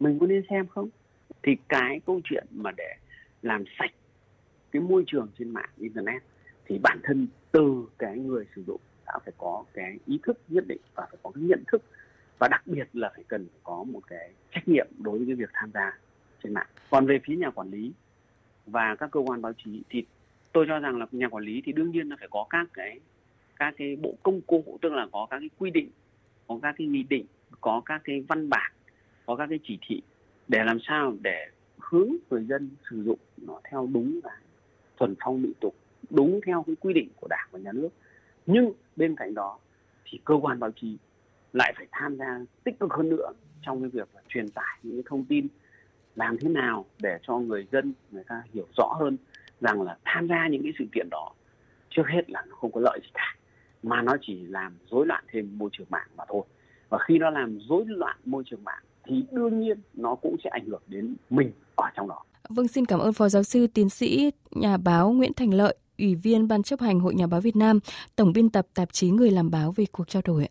mình 0.00 0.18
có 0.18 0.26
nên 0.26 0.42
xem 0.50 0.66
không? 0.66 0.88
Thì 1.42 1.56
cái 1.68 2.00
câu 2.06 2.20
chuyện 2.24 2.46
mà 2.50 2.70
để 2.76 2.94
làm 3.42 3.64
sạch 3.78 3.90
cái 4.70 4.82
môi 4.82 5.04
trường 5.06 5.28
trên 5.38 5.50
mạng 5.50 5.70
internet 5.78 6.22
thì 6.64 6.78
bản 6.78 6.98
thân 7.02 7.26
từ 7.52 7.88
cái 7.98 8.18
người 8.18 8.44
sử 8.56 8.64
dụng 8.66 8.80
đã 9.06 9.18
phải 9.24 9.32
có 9.38 9.64
cái 9.72 9.98
ý 10.06 10.20
thức 10.22 10.38
nhất 10.48 10.64
định 10.66 10.80
và 10.94 11.06
phải 11.10 11.18
có 11.22 11.30
cái 11.34 11.42
nhận 11.42 11.62
thức. 11.72 11.82
Và 12.38 12.48
đặc 12.48 12.66
biệt 12.66 12.88
là 12.92 13.10
phải 13.14 13.24
cần 13.28 13.46
có 13.62 13.84
một 13.84 14.00
cái 14.06 14.30
trách 14.52 14.68
nhiệm 14.68 14.88
đối 14.98 15.18
với 15.18 15.26
cái 15.26 15.36
việc 15.36 15.50
tham 15.52 15.70
gia 15.74 15.98
trên 16.42 16.54
mạng. 16.54 16.66
Còn 16.90 17.06
về 17.06 17.20
phía 17.24 17.36
nhà 17.36 17.50
quản 17.50 17.70
lý 17.70 17.92
và 18.66 18.96
các 18.98 19.10
cơ 19.10 19.20
quan 19.20 19.42
báo 19.42 19.52
chí 19.64 19.82
thì 19.90 20.04
tôi 20.52 20.64
cho 20.68 20.78
rằng 20.78 20.98
là 20.98 21.06
nhà 21.12 21.28
quản 21.28 21.44
lý 21.44 21.62
thì 21.64 21.72
đương 21.72 21.90
nhiên 21.90 22.08
là 22.08 22.16
phải 22.18 22.28
có 22.30 22.46
các 22.50 22.68
cái 22.72 23.00
các 23.60 23.74
cái 23.76 23.96
bộ 23.96 24.14
công 24.22 24.40
cụ, 24.40 24.78
tức 24.82 24.92
là 24.92 25.06
có 25.12 25.26
các 25.30 25.38
cái 25.40 25.50
quy 25.58 25.70
định, 25.70 25.90
có 26.48 26.58
các 26.62 26.74
cái 26.78 26.86
nghị 26.86 27.02
định, 27.02 27.26
có 27.60 27.82
các 27.86 28.00
cái 28.04 28.24
văn 28.28 28.50
bản, 28.50 28.72
có 29.26 29.36
các 29.36 29.46
cái 29.50 29.58
chỉ 29.64 29.78
thị 29.88 30.02
để 30.48 30.64
làm 30.64 30.78
sao 30.88 31.14
để 31.22 31.46
hướng 31.78 32.08
người 32.30 32.44
dân 32.44 32.70
sử 32.90 33.02
dụng 33.04 33.18
nó 33.36 33.60
theo 33.70 33.88
đúng 33.92 34.20
và 34.24 34.30
thuần 34.98 35.14
phong 35.24 35.42
mỹ 35.42 35.52
tục, 35.60 35.74
đúng 36.10 36.40
theo 36.46 36.64
cái 36.66 36.76
quy 36.80 36.92
định 36.92 37.08
của 37.20 37.26
đảng 37.30 37.48
và 37.50 37.58
nhà 37.58 37.72
nước. 37.72 37.88
Nhưng 38.46 38.72
bên 38.96 39.16
cạnh 39.16 39.34
đó 39.34 39.58
thì 40.04 40.20
cơ 40.24 40.34
quan 40.34 40.60
báo 40.60 40.70
chí 40.70 40.96
lại 41.52 41.72
phải 41.76 41.86
tham 41.90 42.16
gia 42.16 42.40
tích 42.64 42.78
cực 42.80 42.92
hơn 42.92 43.08
nữa 43.08 43.32
trong 43.62 43.80
cái 43.80 43.90
việc 43.90 44.08
là 44.14 44.22
truyền 44.28 44.48
tải 44.48 44.78
những 44.82 44.96
cái 44.96 45.04
thông 45.06 45.24
tin 45.24 45.46
làm 46.16 46.38
thế 46.40 46.48
nào 46.48 46.84
để 46.98 47.18
cho 47.22 47.38
người 47.38 47.66
dân, 47.72 47.92
người 48.10 48.24
ta 48.24 48.42
hiểu 48.52 48.66
rõ 48.76 48.96
hơn 49.00 49.16
rằng 49.60 49.82
là 49.82 49.98
tham 50.04 50.28
gia 50.28 50.48
những 50.48 50.62
cái 50.62 50.72
sự 50.78 50.84
kiện 50.92 51.08
đó 51.10 51.32
trước 51.90 52.06
hết 52.08 52.30
là 52.30 52.44
nó 52.48 52.56
không 52.56 52.72
có 52.72 52.80
lợi 52.80 52.98
gì 53.02 53.10
cả 53.14 53.36
mà 53.82 54.02
nó 54.02 54.16
chỉ 54.26 54.46
làm 54.46 54.78
rối 54.90 55.06
loạn 55.06 55.24
thêm 55.32 55.58
môi 55.58 55.70
trường 55.72 55.86
mạng 55.90 56.08
mà 56.16 56.24
thôi 56.28 56.42
và 56.88 56.98
khi 57.06 57.18
nó 57.18 57.30
làm 57.30 57.58
rối 57.68 57.84
loạn 57.86 58.16
môi 58.24 58.42
trường 58.50 58.64
mạng 58.64 58.82
thì 59.04 59.24
đương 59.32 59.60
nhiên 59.60 59.78
nó 59.94 60.14
cũng 60.14 60.36
sẽ 60.44 60.50
ảnh 60.50 60.66
hưởng 60.66 60.82
đến 60.86 61.14
mình 61.30 61.52
ở 61.74 61.84
trong 61.96 62.08
đó. 62.08 62.22
Vâng, 62.48 62.68
xin 62.68 62.86
cảm 62.86 63.00
ơn 63.00 63.12
Phó 63.12 63.28
Giáo 63.28 63.42
sư 63.42 63.66
Tiến 63.66 63.88
sĩ 63.88 64.30
nhà 64.50 64.76
báo 64.76 65.12
Nguyễn 65.12 65.32
Thành 65.34 65.54
Lợi, 65.54 65.76
Ủy 65.98 66.14
viên 66.14 66.48
Ban 66.48 66.62
chấp 66.62 66.80
hành 66.80 67.00
Hội 67.00 67.14
Nhà 67.14 67.26
báo 67.26 67.40
Việt 67.40 67.56
Nam, 67.56 67.78
Tổng 68.16 68.32
biên 68.32 68.50
tập 68.50 68.66
tạp 68.74 68.92
chí 68.92 69.10
Người 69.10 69.30
làm 69.30 69.50
báo 69.50 69.72
về 69.72 69.84
cuộc 69.92 70.08
trao 70.08 70.22
đổi. 70.24 70.48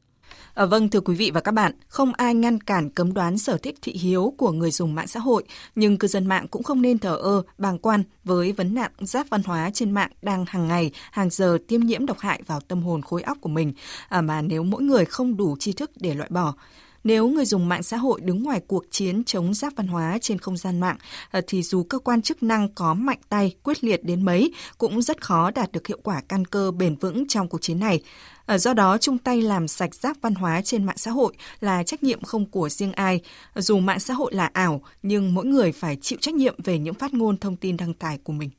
À, 0.54 0.65
vâng, 0.65 0.89
thưa 0.89 1.00
quý 1.00 1.15
vị 1.15 1.32
và 1.34 1.42
các 1.42 1.52
bạn, 1.52 1.72
không 1.88 2.13
ai 2.13 2.34
ngăn 2.36 2.62
cản 2.62 2.89
cấm 2.89 3.13
đoán 3.13 3.38
sở 3.38 3.58
thích 3.58 3.76
thị 3.82 3.92
hiếu 3.92 4.34
của 4.38 4.52
người 4.52 4.72
dùng 4.72 4.96
mạng 4.96 5.08
xã 5.08 5.20
hội, 5.20 5.44
nhưng 5.76 5.98
cư 5.98 6.08
dân 6.08 6.28
mạng 6.28 6.48
cũng 6.48 6.63
không 6.63 6.82
nên 6.82 7.00
thờ 7.00 7.15
ơ, 7.15 7.42
bàng 7.58 7.78
quan 7.78 8.04
với 8.24 8.52
vấn 8.52 8.74
nạn 8.74 8.92
rác 9.00 9.30
văn 9.30 9.44
hóa 9.44 9.70
trên 9.74 9.92
mạng 9.92 10.12
đang 10.22 10.46
hàng 10.46 10.68
ngày, 10.68 10.92
hàng 11.12 11.30
giờ 11.30 11.58
tiêm 11.68 11.82
nhiễm 11.82 12.06
độc 12.06 12.20
hại 12.20 12.42
vào 12.48 12.60
tâm 12.60 12.84
hồn 12.84 13.02
khối 13.02 13.22
óc 13.22 13.38
của 13.42 13.50
mình, 13.50 13.74
à, 14.10 14.22
mà 14.22 14.42
nếu 14.42 14.63
mỗi 14.63 14.82
người 14.82 15.06
không 15.06 15.38
đủ 15.38 15.58
tri 15.60 15.74
thức 15.74 15.92
để 16.00 16.13
loại 16.13 16.30
bỏ. 16.30 16.54
Nếu 17.03 17.27
người 17.27 17.45
dùng 17.45 17.69
mạng 17.69 17.83
xã 17.83 17.97
hội 17.97 18.21
đứng 18.21 18.43
ngoài 18.43 18.62
cuộc 18.67 18.85
chiến 18.91 19.23
chống 19.23 19.53
rác 19.53 19.75
văn 19.75 19.88
hóa 19.88 20.17
trên 20.21 20.39
không 20.39 20.57
gian 20.57 20.79
mạng, 20.79 20.97
ờ, 21.31 21.41
thì 21.47 21.63
dù 21.63 21.83
cơ 21.83 21.99
quan 21.99 22.21
chức 22.21 22.43
năng 22.43 22.73
có 22.73 22.93
mạnh 22.93 23.19
tay, 23.29 23.55
quyết 23.63 23.83
liệt 23.83 24.03
đến 24.03 24.25
mấy, 24.25 24.53
cũng 24.77 25.01
rất 25.01 25.21
khó 25.21 25.51
đạt 25.51 25.71
được 25.71 25.88
hiệu 25.88 25.99
quả 26.03 26.21
căn 26.29 26.45
cơ 26.45 26.71
bền 26.71 26.95
vững 26.95 27.27
trong 27.27 27.47
cuộc 27.47 27.62
chiến 27.62 27.79
này. 27.79 28.01
Ờ, 28.45 28.57
do 28.57 28.73
đó, 28.73 28.97
chung 28.97 29.17
tay 29.17 29.41
làm 29.41 29.67
sạch 29.67 29.95
rác 29.95 30.21
văn 30.21 30.35
hóa 30.35 30.62
trên 30.62 30.85
mạng 30.85 30.97
xã 30.97 31.12
hội 31.12 31.33
là 31.59 31.83
trách 31.83 32.03
nhiệm 32.03 32.23
không 32.23 32.45
của 32.45 32.69
riêng 32.69 32.91
ai. 32.91 33.21
Dù 33.55 33.79
mạng 33.79 33.99
xã 33.99 34.13
hội 34.13 34.33
là 34.33 34.49
ảo, 34.53 34.81
nhưng 35.03 35.33
mỗi 35.33 35.45
người 35.45 35.71
phải 35.71 35.97
chịu 36.01 36.19
trách 36.21 36.35
nhiệm 36.35 36.55
về 36.63 36.79
những 36.79 36.93
phát 36.93 37.13
ngôn 37.13 37.38
thông 37.38 37.55
tin 37.55 37.77
đăng 37.77 37.93
tải 37.93 38.17
của 38.23 38.33
mình. 38.33 38.49